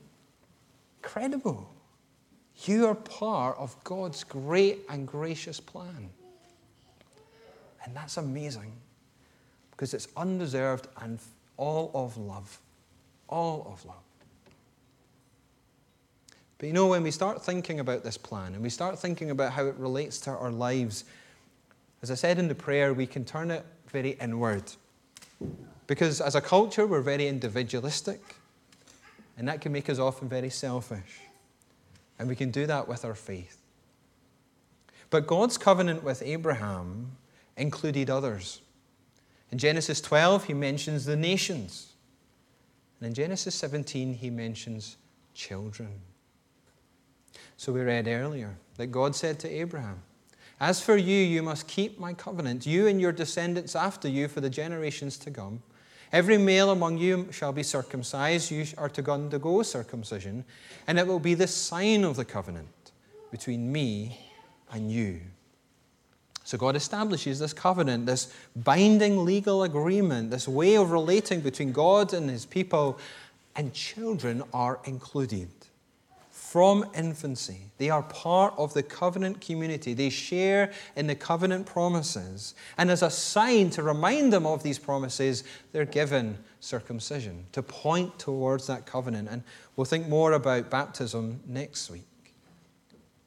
Incredible. 1.03 1.69
You 2.63 2.87
are 2.87 2.95
part 2.95 3.57
of 3.57 3.75
God's 3.83 4.23
great 4.23 4.79
and 4.87 5.05
gracious 5.05 5.59
plan. 5.59 6.09
And 7.83 7.93
that's 7.93 8.15
amazing 8.15 8.71
because 9.71 9.93
it's 9.93 10.07
undeserved 10.15 10.87
and 11.01 11.19
all 11.57 11.91
of 11.93 12.15
love. 12.15 12.61
All 13.27 13.69
of 13.69 13.83
love. 13.83 13.97
But 16.57 16.67
you 16.67 16.73
know, 16.73 16.87
when 16.87 17.03
we 17.03 17.11
start 17.11 17.43
thinking 17.43 17.81
about 17.81 18.05
this 18.05 18.17
plan 18.17 18.53
and 18.53 18.63
we 18.63 18.69
start 18.69 18.97
thinking 18.97 19.31
about 19.31 19.51
how 19.51 19.65
it 19.65 19.75
relates 19.75 20.17
to 20.19 20.29
our 20.29 20.49
lives, 20.49 21.03
as 22.01 22.09
I 22.09 22.15
said 22.15 22.39
in 22.39 22.47
the 22.47 22.55
prayer, 22.55 22.93
we 22.93 23.05
can 23.05 23.25
turn 23.25 23.51
it 23.51 23.65
very 23.89 24.11
inward. 24.21 24.63
Because 25.87 26.21
as 26.21 26.35
a 26.35 26.41
culture, 26.41 26.87
we're 26.87 27.01
very 27.01 27.27
individualistic, 27.27 28.21
and 29.37 29.47
that 29.47 29.61
can 29.61 29.71
make 29.71 29.89
us 29.89 29.99
often 29.99 30.27
very 30.27 30.49
selfish. 30.49 31.21
And 32.19 32.27
we 32.27 32.35
can 32.35 32.49
do 32.49 32.65
that 32.65 32.87
with 32.87 33.05
our 33.05 33.13
faith. 33.13 33.61
But 35.09 35.27
God's 35.27 35.57
covenant 35.57 36.03
with 36.03 36.21
Abraham 36.23 37.15
included 37.55 38.09
others. 38.09 38.61
In 39.51 39.57
Genesis 39.57 40.01
12, 40.01 40.45
he 40.45 40.53
mentions 40.53 41.05
the 41.05 41.15
nations. 41.15 41.93
And 42.99 43.07
in 43.07 43.13
Genesis 43.13 43.55
17, 43.55 44.15
he 44.15 44.29
mentions 44.29 44.97
children. 45.33 46.01
So 47.55 47.71
we 47.71 47.81
read 47.81 48.07
earlier 48.07 48.57
that 48.77 48.87
God 48.87 49.15
said 49.15 49.39
to 49.39 49.49
Abraham, 49.49 50.01
As 50.59 50.81
for 50.81 50.97
you, 50.97 51.17
you 51.17 51.43
must 51.43 51.67
keep 51.67 51.99
my 51.99 52.13
covenant, 52.13 52.65
you 52.65 52.87
and 52.87 52.99
your 52.99 53.11
descendants 53.11 53.75
after 53.75 54.09
you 54.09 54.27
for 54.27 54.41
the 54.41 54.49
generations 54.49 55.17
to 55.19 55.31
come. 55.31 55.61
Every 56.11 56.37
male 56.37 56.71
among 56.71 56.97
you 56.97 57.27
shall 57.31 57.51
be 57.51 57.63
circumcised. 57.63 58.49
You 58.49 58.65
are 58.77 58.89
to 58.89 59.11
undergo 59.11 59.61
circumcision, 59.63 60.45
and 60.87 60.97
it 60.97 61.05
will 61.05 61.19
be 61.19 61.33
the 61.33 61.47
sign 61.47 62.03
of 62.03 62.15
the 62.15 62.25
covenant 62.25 62.91
between 63.31 63.71
me 63.71 64.19
and 64.71 64.91
you. 64.91 65.19
So 66.43 66.57
God 66.57 66.77
establishes 66.77 67.39
this 67.39 67.51
covenant, 67.51 68.05
this 68.05 68.33
binding 68.55 69.25
legal 69.25 69.63
agreement, 69.63 70.31
this 70.31 70.47
way 70.47 70.75
of 70.75 70.91
relating 70.91 71.41
between 71.41 71.73
God 71.73 72.13
and 72.13 72.29
his 72.29 72.45
people, 72.45 72.99
and 73.57 73.73
children 73.73 74.43
are 74.53 74.79
included 74.85 75.49
from 76.57 76.89
infancy. 76.95 77.69
They 77.77 77.91
are 77.91 78.01
part 78.01 78.55
of 78.57 78.73
the 78.73 78.81
covenant 78.81 79.41
community. 79.41 79.93
They 79.93 80.09
share 80.09 80.71
in 80.95 81.05
the 81.05 81.13
covenant 81.13 81.67
promises. 81.67 82.55
And 82.79 82.89
as 82.89 83.03
a 83.03 83.11
sign 83.11 83.69
to 83.69 83.83
remind 83.83 84.33
them 84.33 84.47
of 84.47 84.63
these 84.63 84.79
promises, 84.79 85.43
they're 85.71 85.85
given 85.85 86.35
circumcision 86.59 87.45
to 87.51 87.61
point 87.61 88.17
towards 88.17 88.65
that 88.65 88.87
covenant. 88.87 89.27
And 89.29 89.43
we'll 89.75 89.85
think 89.85 90.07
more 90.07 90.31
about 90.31 90.71
baptism 90.71 91.41
next 91.45 91.91
week. 91.91 92.33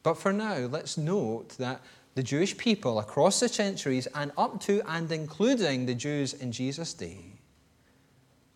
But 0.02 0.14
for 0.14 0.32
now, 0.32 0.66
let's 0.66 0.98
note 0.98 1.50
that 1.50 1.82
the 2.16 2.24
Jewish 2.24 2.58
people 2.58 2.98
across 2.98 3.38
the 3.38 3.48
centuries 3.48 4.08
and 4.12 4.32
up 4.36 4.60
to 4.62 4.82
and 4.88 5.12
including 5.12 5.86
the 5.86 5.94
Jews 5.94 6.34
in 6.34 6.50
Jesus' 6.50 6.94
day 6.94 7.29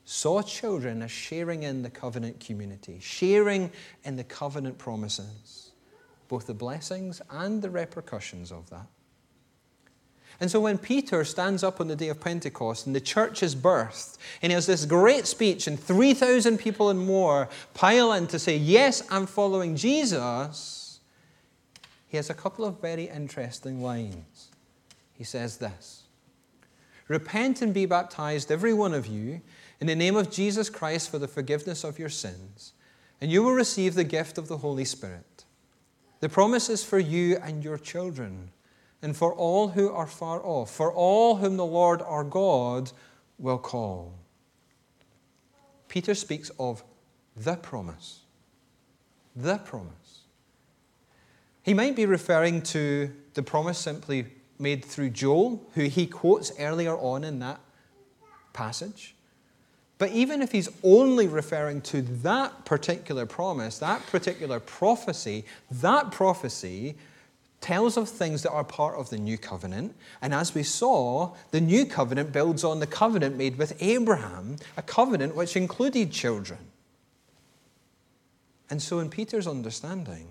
saw 0.05 0.43
children 0.43 1.03
as 1.03 1.11
sharing 1.11 1.63
in 1.63 1.83
the 1.83 1.91
covenant 1.91 2.41
community, 2.41 2.99
sharing 3.01 3.71
in 4.05 4.17
the 4.17 4.25
covenant 4.25 4.79
promises, 4.79 5.71
both 6.29 6.47
the 6.47 6.55
blessings 6.55 7.23
and 7.31 7.63
the 7.63 7.71
repercussions 7.71 8.53
of 8.53 8.69
that. 8.71 8.87
And 10.41 10.51
so 10.51 10.61
when 10.61 10.79
Peter 10.79 11.25
stands 11.25 11.63
up 11.63 11.81
on 11.81 11.89
the 11.89 11.97
day 11.97 12.09
of 12.09 12.21
Pentecost 12.21 12.87
and 12.87 12.95
the 12.95 13.01
church 13.01 13.43
is 13.43 13.55
birthed, 13.55 14.19
and 14.43 14.51
he 14.51 14.55
has 14.55 14.67
this 14.67 14.85
great 14.85 15.27
speech, 15.27 15.67
and 15.67 15.79
3,000 15.79 16.59
people 16.59 16.91
and 16.91 16.99
more 16.99 17.49
pile 17.73 18.13
in 18.13 18.27
to 18.27 18.39
say, 18.39 18.57
Yes, 18.57 19.03
I'm 19.11 19.27
following 19.27 19.77
Jesus, 19.77 21.01
he 22.09 22.17
has 22.17 22.31
a 22.31 22.35
couple 22.35 22.65
of 22.65 22.81
very 22.81 23.05
interesting 23.05 23.83
lines. 23.83 24.49
He 25.13 25.25
says 25.25 25.59
this 25.59 26.05
Repent 27.09 27.63
and 27.63 27.73
be 27.73 27.87
baptized, 27.87 28.51
every 28.51 28.75
one 28.75 28.93
of 28.95 29.07
you, 29.07 29.41
in 29.85 29.89
the 29.89 29.95
name 29.95 30.17
of 30.17 30.31
Jesus 30.31 30.71
Christ 30.71 31.11
for 31.11 31.19
the 31.19 31.29
forgiveness 31.29 31.85
of 31.85 31.99
your 31.99 32.09
sins, 32.09 32.73
and 33.21 33.31
you 33.31 33.43
will 33.43 33.53
receive 33.53 33.93
the 33.93 34.03
gift 34.03 34.39
of 34.39 34.49
the 34.49 34.57
Holy 34.57 34.87
Spirit. 34.87 35.45
The 36.21 36.29
promise 36.31 36.71
is 36.71 36.83
for 36.83 36.99
you 36.99 37.37
and 37.43 37.63
your 37.63 37.77
children, 37.77 38.51
and 39.03 39.15
for 39.15 39.35
all 39.35 39.69
who 39.69 39.91
are 39.91 40.07
far 40.07 40.41
off, 40.43 40.71
for 40.71 40.91
all 40.91 41.37
whom 41.37 41.59
the 41.59 41.67
Lord 41.67 42.01
our 42.01 42.25
God 42.25 42.93
will 43.39 43.59
call. 43.59 44.15
Peter 45.89 46.15
speaks 46.15 46.51
of 46.59 46.83
the 47.37 47.57
promise. 47.57 48.21
The 49.37 49.59
promise. 49.59 50.23
He 51.63 51.75
might 51.75 51.95
be 51.95 52.07
referring 52.07 52.63
to 52.63 53.13
the 53.35 53.43
promise 53.43 53.77
simply 53.77 54.29
made 54.59 54.83
through 54.83 55.11
Joel, 55.11 55.69
who 55.75 55.83
he 55.83 56.07
quotes 56.07 56.59
earlier 56.59 56.97
on 56.97 57.23
in 57.23 57.41
that 57.41 57.61
passage. 58.55 59.14
But 59.99 60.11
even 60.11 60.43
if 60.43 60.51
he's 60.51 60.69
only 60.83 61.29
referring 61.29 61.81
to 61.83 62.03
that 62.03 62.65
particular 62.65 63.27
promise, 63.27 63.79
that 63.79 64.05
particular 64.07 64.59
prophecy, 64.61 65.45
that 65.71 66.11
prophecy 66.11 66.97
tells 67.65 67.97
of 67.97 68.09
things 68.09 68.43
that 68.43 68.51
are 68.51 68.63
part 68.63 68.95
of 68.97 69.09
the 69.09 69.17
new 69.17 69.39
covenant. 69.39 69.95
And 70.21 70.35
as 70.35 70.55
we 70.55 70.63
saw, 70.63 71.35
the 71.51 71.63
new 71.63 71.87
covenant 71.87 72.31
builds 72.31 72.63
on 72.63 72.79
the 72.79 72.87
covenant 72.87 73.39
made 73.39 73.57
with 73.57 73.81
Abraham, 73.81 74.57
a 74.77 74.83
covenant 74.83 75.35
which 75.35 75.57
included 75.57 76.11
children. 76.11 76.59
And 78.69 78.83
so, 78.83 78.99
in 78.99 79.09
Peter's 79.09 79.47
understanding, 79.47 80.29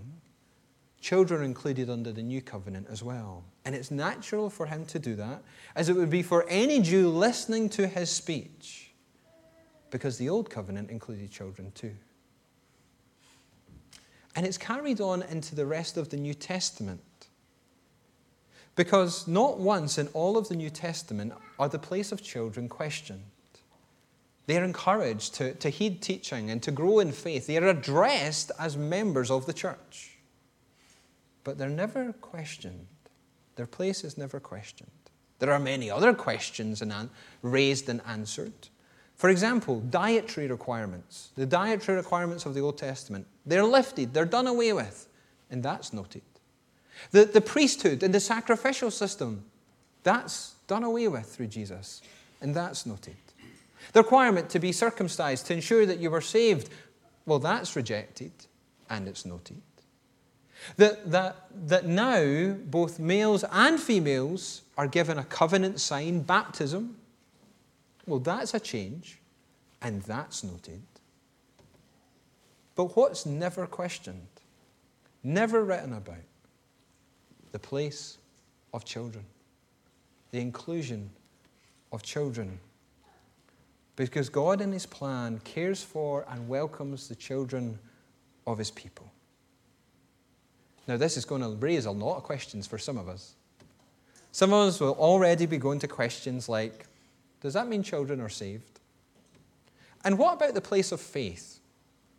children 1.02 1.42
are 1.42 1.44
included 1.44 1.90
under 1.90 2.12
the 2.12 2.22
new 2.22 2.42
covenant 2.42 2.88
as 2.90 3.02
well. 3.02 3.44
And 3.66 3.74
it's 3.74 3.90
natural 3.90 4.52
for 4.52 4.68
him 4.68 4.86
to 4.86 5.00
do 5.00 5.16
that, 5.16 5.42
as 5.76 5.90
it 5.90 5.96
would 5.96 6.12
be 6.12 6.22
for 6.22 6.46
any 6.48 6.82
Jew 6.82 7.10
listening 7.10 7.68
to 7.70 7.88
his 7.88 8.12
speech, 8.12 8.93
because 9.94 10.18
the 10.18 10.28
old 10.28 10.50
covenant 10.50 10.90
included 10.90 11.30
children 11.30 11.72
too. 11.76 11.94
And 14.36 14.44
it's 14.44 14.58
carried 14.58 15.00
on 15.00 15.22
into 15.22 15.54
the 15.54 15.68
rest 15.68 15.98
of 15.98 16.10
the 16.10 16.18
New 16.18 16.34
Testament. 16.34 17.00
Because 18.76 19.28
not 19.28 19.60
once 19.60 20.00
in 20.00 20.08
all 20.08 20.36
of 20.36 20.50
the 20.50 20.56
New 20.56 20.72
Testament 20.72 21.32
are 21.60 21.70
the 21.70 21.78
place 21.78 22.12
of 22.12 22.24
children 22.24 22.68
questioned. 22.68 23.22
They're 24.48 24.64
encouraged 24.64 25.36
to, 25.36 25.54
to 25.54 25.70
heed 25.70 26.02
teaching 26.02 26.50
and 26.50 26.64
to 26.64 26.72
grow 26.72 26.98
in 26.98 27.12
faith. 27.12 27.46
They 27.46 27.58
are 27.58 27.68
addressed 27.68 28.52
as 28.58 28.76
members 28.76 29.30
of 29.30 29.46
the 29.46 29.54
church. 29.54 30.18
But 31.44 31.60
they're 31.60 31.70
never 31.70 32.14
questioned. 32.14 32.88
Their 33.58 33.68
place 33.68 34.04
is 34.04 34.18
never 34.18 34.40
questioned. 34.40 34.90
There 35.38 35.52
are 35.52 35.60
many 35.60 35.92
other 35.92 36.16
questions 36.16 36.82
raised 37.44 37.90
and 37.90 38.02
answered. 38.08 38.70
For 39.24 39.30
example, 39.30 39.80
dietary 39.80 40.50
requirements. 40.50 41.30
The 41.36 41.46
dietary 41.46 41.96
requirements 41.96 42.46
of 42.46 42.54
the 42.54 42.60
Old 42.60 42.78
Testament, 42.78 43.26
they're 43.46 43.64
lifted, 43.64 44.14
they're 44.14 44.26
done 44.26 44.48
away 44.48 44.74
with, 44.74 45.08
and 45.50 45.64
that's 45.64 45.94
noted. 45.94 46.24
The, 47.12 47.24
the 47.24 47.40
priesthood 47.40 48.04
and 48.04 48.14
the 48.14 48.20
sacrificial 48.20 48.92
system, 48.92 49.46
that's 50.04 50.56
done 50.68 50.84
away 50.84 51.08
with 51.08 51.26
through 51.26 51.48
Jesus, 51.48 52.02
and 52.42 52.54
that's 52.54 52.86
noted. 52.86 53.16
The 53.94 54.02
requirement 54.02 54.50
to 54.50 54.60
be 54.60 54.74
circumcised 54.74 55.46
to 55.46 55.54
ensure 55.54 55.86
that 55.86 56.00
you 56.00 56.12
were 56.12 56.20
saved, 56.20 56.70
well, 57.26 57.40
that's 57.40 57.78
rejected, 57.78 58.34
and 58.90 59.08
it's 59.08 59.26
noted. 59.26 59.62
That, 60.76 61.10
that, 61.12 61.48
that 61.68 61.86
now 61.86 62.58
both 62.66 63.00
males 63.00 63.46
and 63.54 63.80
females 63.80 64.64
are 64.78 64.88
given 64.88 65.18
a 65.18 65.24
covenant 65.24 65.80
sign, 65.80 66.24
baptism. 66.24 66.98
Well, 68.06 68.20
that's 68.20 68.54
a 68.54 68.60
change, 68.60 69.20
and 69.82 70.02
that's 70.02 70.44
noted. 70.44 70.82
But 72.76 72.96
what's 72.96 73.26
never 73.26 73.66
questioned, 73.68 74.28
never 75.24 75.64
written 75.64 75.94
about? 75.94 76.16
The 77.52 77.60
place 77.60 78.18
of 78.74 78.84
children, 78.84 79.24
the 80.32 80.40
inclusion 80.40 81.10
of 81.92 82.02
children. 82.02 82.60
Because 83.96 84.28
God, 84.28 84.60
in 84.60 84.72
His 84.72 84.88
plan, 84.88 85.40
cares 85.44 85.84
for 85.84 86.26
and 86.30 86.48
welcomes 86.48 87.08
the 87.08 87.16
children 87.16 87.78
of 88.48 88.58
His 88.58 88.72
people. 88.72 89.12
Now, 90.88 90.98
this 90.98 91.16
is 91.16 91.26
going 91.26 91.42
to 91.42 91.50
raise 91.50 91.86
a 91.86 91.92
lot 91.92 92.18
of 92.18 92.24
questions 92.24 92.68
for 92.68 92.78
some 92.78 92.98
of 92.98 93.08
us. 93.08 93.36
Some 94.32 94.52
of 94.52 94.68
us 94.68 94.80
will 94.80 94.96
already 94.96 95.46
be 95.46 95.58
going 95.58 95.80
to 95.80 95.88
questions 95.88 96.50
like 96.50 96.88
Does 97.44 97.54
that 97.54 97.68
mean 97.68 97.84
children 97.84 98.22
are 98.22 98.30
saved? 98.30 98.80
And 100.06 100.18
what 100.18 100.36
about 100.36 100.54
the 100.54 100.62
place 100.62 100.94
of 100.94 101.02
faith? 101.02 101.60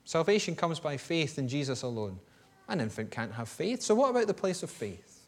Salvation 0.05 0.55
comes 0.55 0.79
by 0.79 0.99
faith 0.99 1.39
in 1.39 1.49
Jesus 1.49 1.81
alone. 1.81 2.21
An 2.69 2.79
infant 2.79 3.11
can't 3.11 3.33
have 3.33 3.49
faith, 3.49 3.81
so 3.81 3.95
what 3.95 4.11
about 4.11 4.27
the 4.27 4.35
place 4.35 4.63
of 4.63 4.71
faith? 4.71 5.23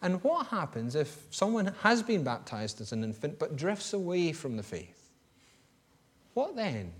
And 0.00 0.22
what 0.22 0.46
happens 0.46 0.94
if 0.94 1.26
someone 1.30 1.74
has 1.82 2.02
been 2.02 2.22
baptized 2.22 2.80
as 2.80 2.92
an 2.92 3.02
infant 3.02 3.40
but 3.40 3.56
drifts 3.56 3.92
away 3.92 4.32
from 4.32 4.56
the 4.56 4.62
faith? 4.62 5.10
What 6.34 6.54
then? 6.54 6.92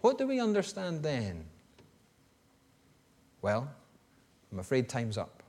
What 0.00 0.16
do 0.16 0.26
we 0.26 0.40
understand 0.40 1.02
then? 1.02 1.44
Well, 3.42 3.70
I'm 4.50 4.58
afraid 4.58 4.88
time's 4.88 5.18
up. 5.18 5.42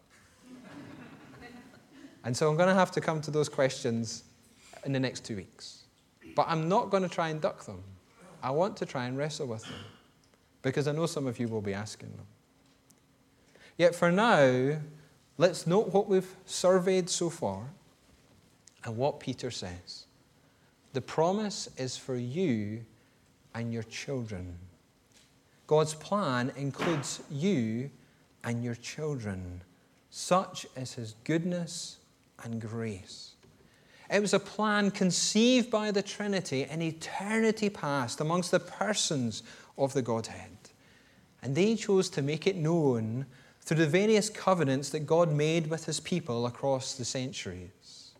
and 2.26 2.36
so 2.36 2.50
I'm 2.50 2.58
going 2.58 2.70
to 2.70 2.76
have 2.76 2.92
to 2.92 3.02
come 3.02 3.22
to 3.22 3.32
those 3.32 3.48
questions 3.48 4.24
in 4.86 4.94
the 4.94 5.00
next 5.00 5.26
two 5.26 5.36
weeks. 5.36 5.84
But 6.36 6.48
I'm 6.48 6.70
not 6.70 6.90
going 6.90 7.04
to 7.04 7.10
try 7.10 7.30
and 7.30 7.42
duck 7.42 7.66
them. 7.66 7.84
I 8.42 8.52
want 8.52 8.78
to 8.78 8.86
try 8.86 9.06
and 9.06 9.18
wrestle 9.18 9.48
with 9.48 9.64
them 9.64 9.80
because 10.62 10.88
I 10.88 10.92
know 10.92 11.06
some 11.06 11.28
of 11.28 11.40
you 11.40 11.48
will 11.48 11.62
be 11.62 11.74
asking 11.74 12.12
them. 12.12 12.26
Yet 13.78 13.96
for 13.96 14.12
now, 14.12 14.78
let's 15.38 15.66
note 15.66 15.94
what 15.94 16.08
we've 16.08 16.36
surveyed 16.46 17.10
so 17.10 17.30
far 17.30 17.64
and 18.84 18.98
what 18.98 19.20
Peter 19.20 19.52
says. 19.52 20.06
The 20.94 21.02
promise 21.02 21.70
is 21.78 21.98
for 21.98 22.16
you 22.16 22.84
and 23.54 23.72
your 23.72 23.84
children. 23.84 24.58
God's 25.68 25.94
plan 25.94 26.52
includes 26.56 27.22
you 27.30 27.92
and 28.44 28.64
your 28.64 28.76
children. 28.76 29.62
Such 30.10 30.66
is 30.76 30.94
his 30.94 31.16
goodness 31.24 31.98
and 32.44 32.60
grace. 32.60 33.36
It 34.12 34.22
was 34.22 34.34
a 34.34 34.40
plan 34.40 34.92
conceived 34.92 35.70
by 35.70 35.92
the 35.92 36.02
Trinity 36.02 36.66
in 36.70 36.82
eternity 36.82 37.70
past 37.70 38.20
amongst 38.20 38.52
the 38.52 38.60
persons 38.60 39.44
of 39.78 39.94
the 39.94 40.02
Godhead. 40.02 40.58
And 41.42 41.56
they 41.56 41.76
chose 41.76 42.10
to 42.12 42.22
make 42.22 42.48
it 42.48 42.56
known 42.56 43.28
through 43.62 43.78
the 43.78 43.88
various 43.88 44.30
covenants 44.30 44.90
that 44.90 45.02
God 45.02 45.32
made 45.32 45.68
with 45.68 45.86
his 45.86 46.00
people 46.00 46.46
across 46.46 46.96
the 46.96 47.06
centuries 47.06 48.12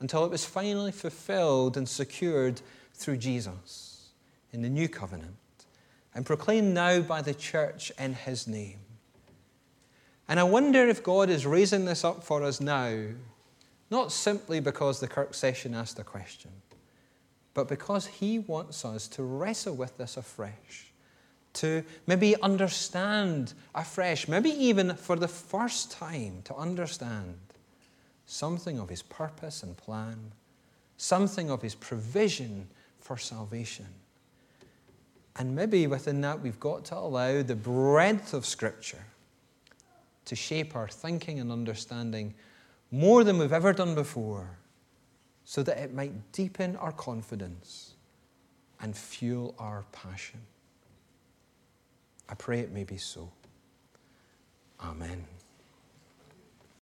until 0.00 0.24
it 0.24 0.30
was 0.30 0.44
finally 0.44 0.92
fulfilled 0.92 1.76
and 1.76 1.88
secured 1.88 2.60
through 2.92 3.16
Jesus 3.16 4.10
in 4.52 4.62
the 4.62 4.68
new 4.68 4.88
covenant 4.88 5.36
and 6.14 6.26
proclaimed 6.26 6.74
now 6.74 7.00
by 7.00 7.22
the 7.22 7.34
church 7.34 7.92
in 7.98 8.14
his 8.14 8.46
name. 8.46 8.80
And 10.28 10.40
I 10.40 10.44
wonder 10.44 10.86
if 10.88 11.02
God 11.02 11.30
is 11.30 11.46
raising 11.46 11.84
this 11.84 12.04
up 12.04 12.24
for 12.24 12.42
us 12.42 12.60
now, 12.60 12.96
not 13.90 14.12
simply 14.12 14.60
because 14.60 15.00
the 15.00 15.08
Kirk 15.08 15.34
session 15.34 15.74
asked 15.74 15.98
a 15.98 16.04
question, 16.04 16.50
but 17.52 17.68
because 17.68 18.06
He 18.06 18.38
wants 18.38 18.84
us 18.84 19.06
to 19.08 19.22
wrestle 19.22 19.74
with 19.74 19.96
this 19.96 20.16
afresh, 20.16 20.92
to 21.54 21.84
maybe 22.06 22.40
understand 22.42 23.54
afresh, 23.74 24.26
maybe 24.26 24.50
even 24.50 24.96
for 24.96 25.16
the 25.16 25.28
first 25.28 25.92
time, 25.92 26.42
to 26.44 26.54
understand 26.56 27.36
something 28.26 28.78
of 28.78 28.88
His 28.88 29.02
purpose 29.02 29.62
and 29.62 29.76
plan, 29.76 30.32
something 30.96 31.50
of 31.50 31.62
His 31.62 31.74
provision 31.74 32.68
for 32.98 33.16
salvation. 33.16 33.86
And 35.36 35.54
maybe 35.54 35.86
within 35.86 36.20
that, 36.22 36.40
we've 36.40 36.60
got 36.60 36.84
to 36.86 36.96
allow 36.96 37.42
the 37.42 37.56
breadth 37.56 38.34
of 38.34 38.46
Scripture 38.46 39.04
to 40.24 40.36
shape 40.36 40.74
our 40.74 40.88
thinking 40.88 41.38
and 41.40 41.52
understanding 41.52 42.34
more 42.94 43.24
than 43.24 43.38
we've 43.38 43.52
ever 43.52 43.72
done 43.72 43.96
before, 43.96 44.56
so 45.44 45.64
that 45.64 45.78
it 45.78 45.92
might 45.92 46.32
deepen 46.32 46.76
our 46.76 46.92
confidence 46.92 47.94
and 48.80 48.96
fuel 48.96 49.54
our 49.58 49.84
passion. 49.90 50.40
I 52.28 52.34
pray 52.34 52.60
it 52.60 52.70
may 52.70 52.84
be 52.84 52.96
so. 52.96 53.30
Amen. 54.80 55.26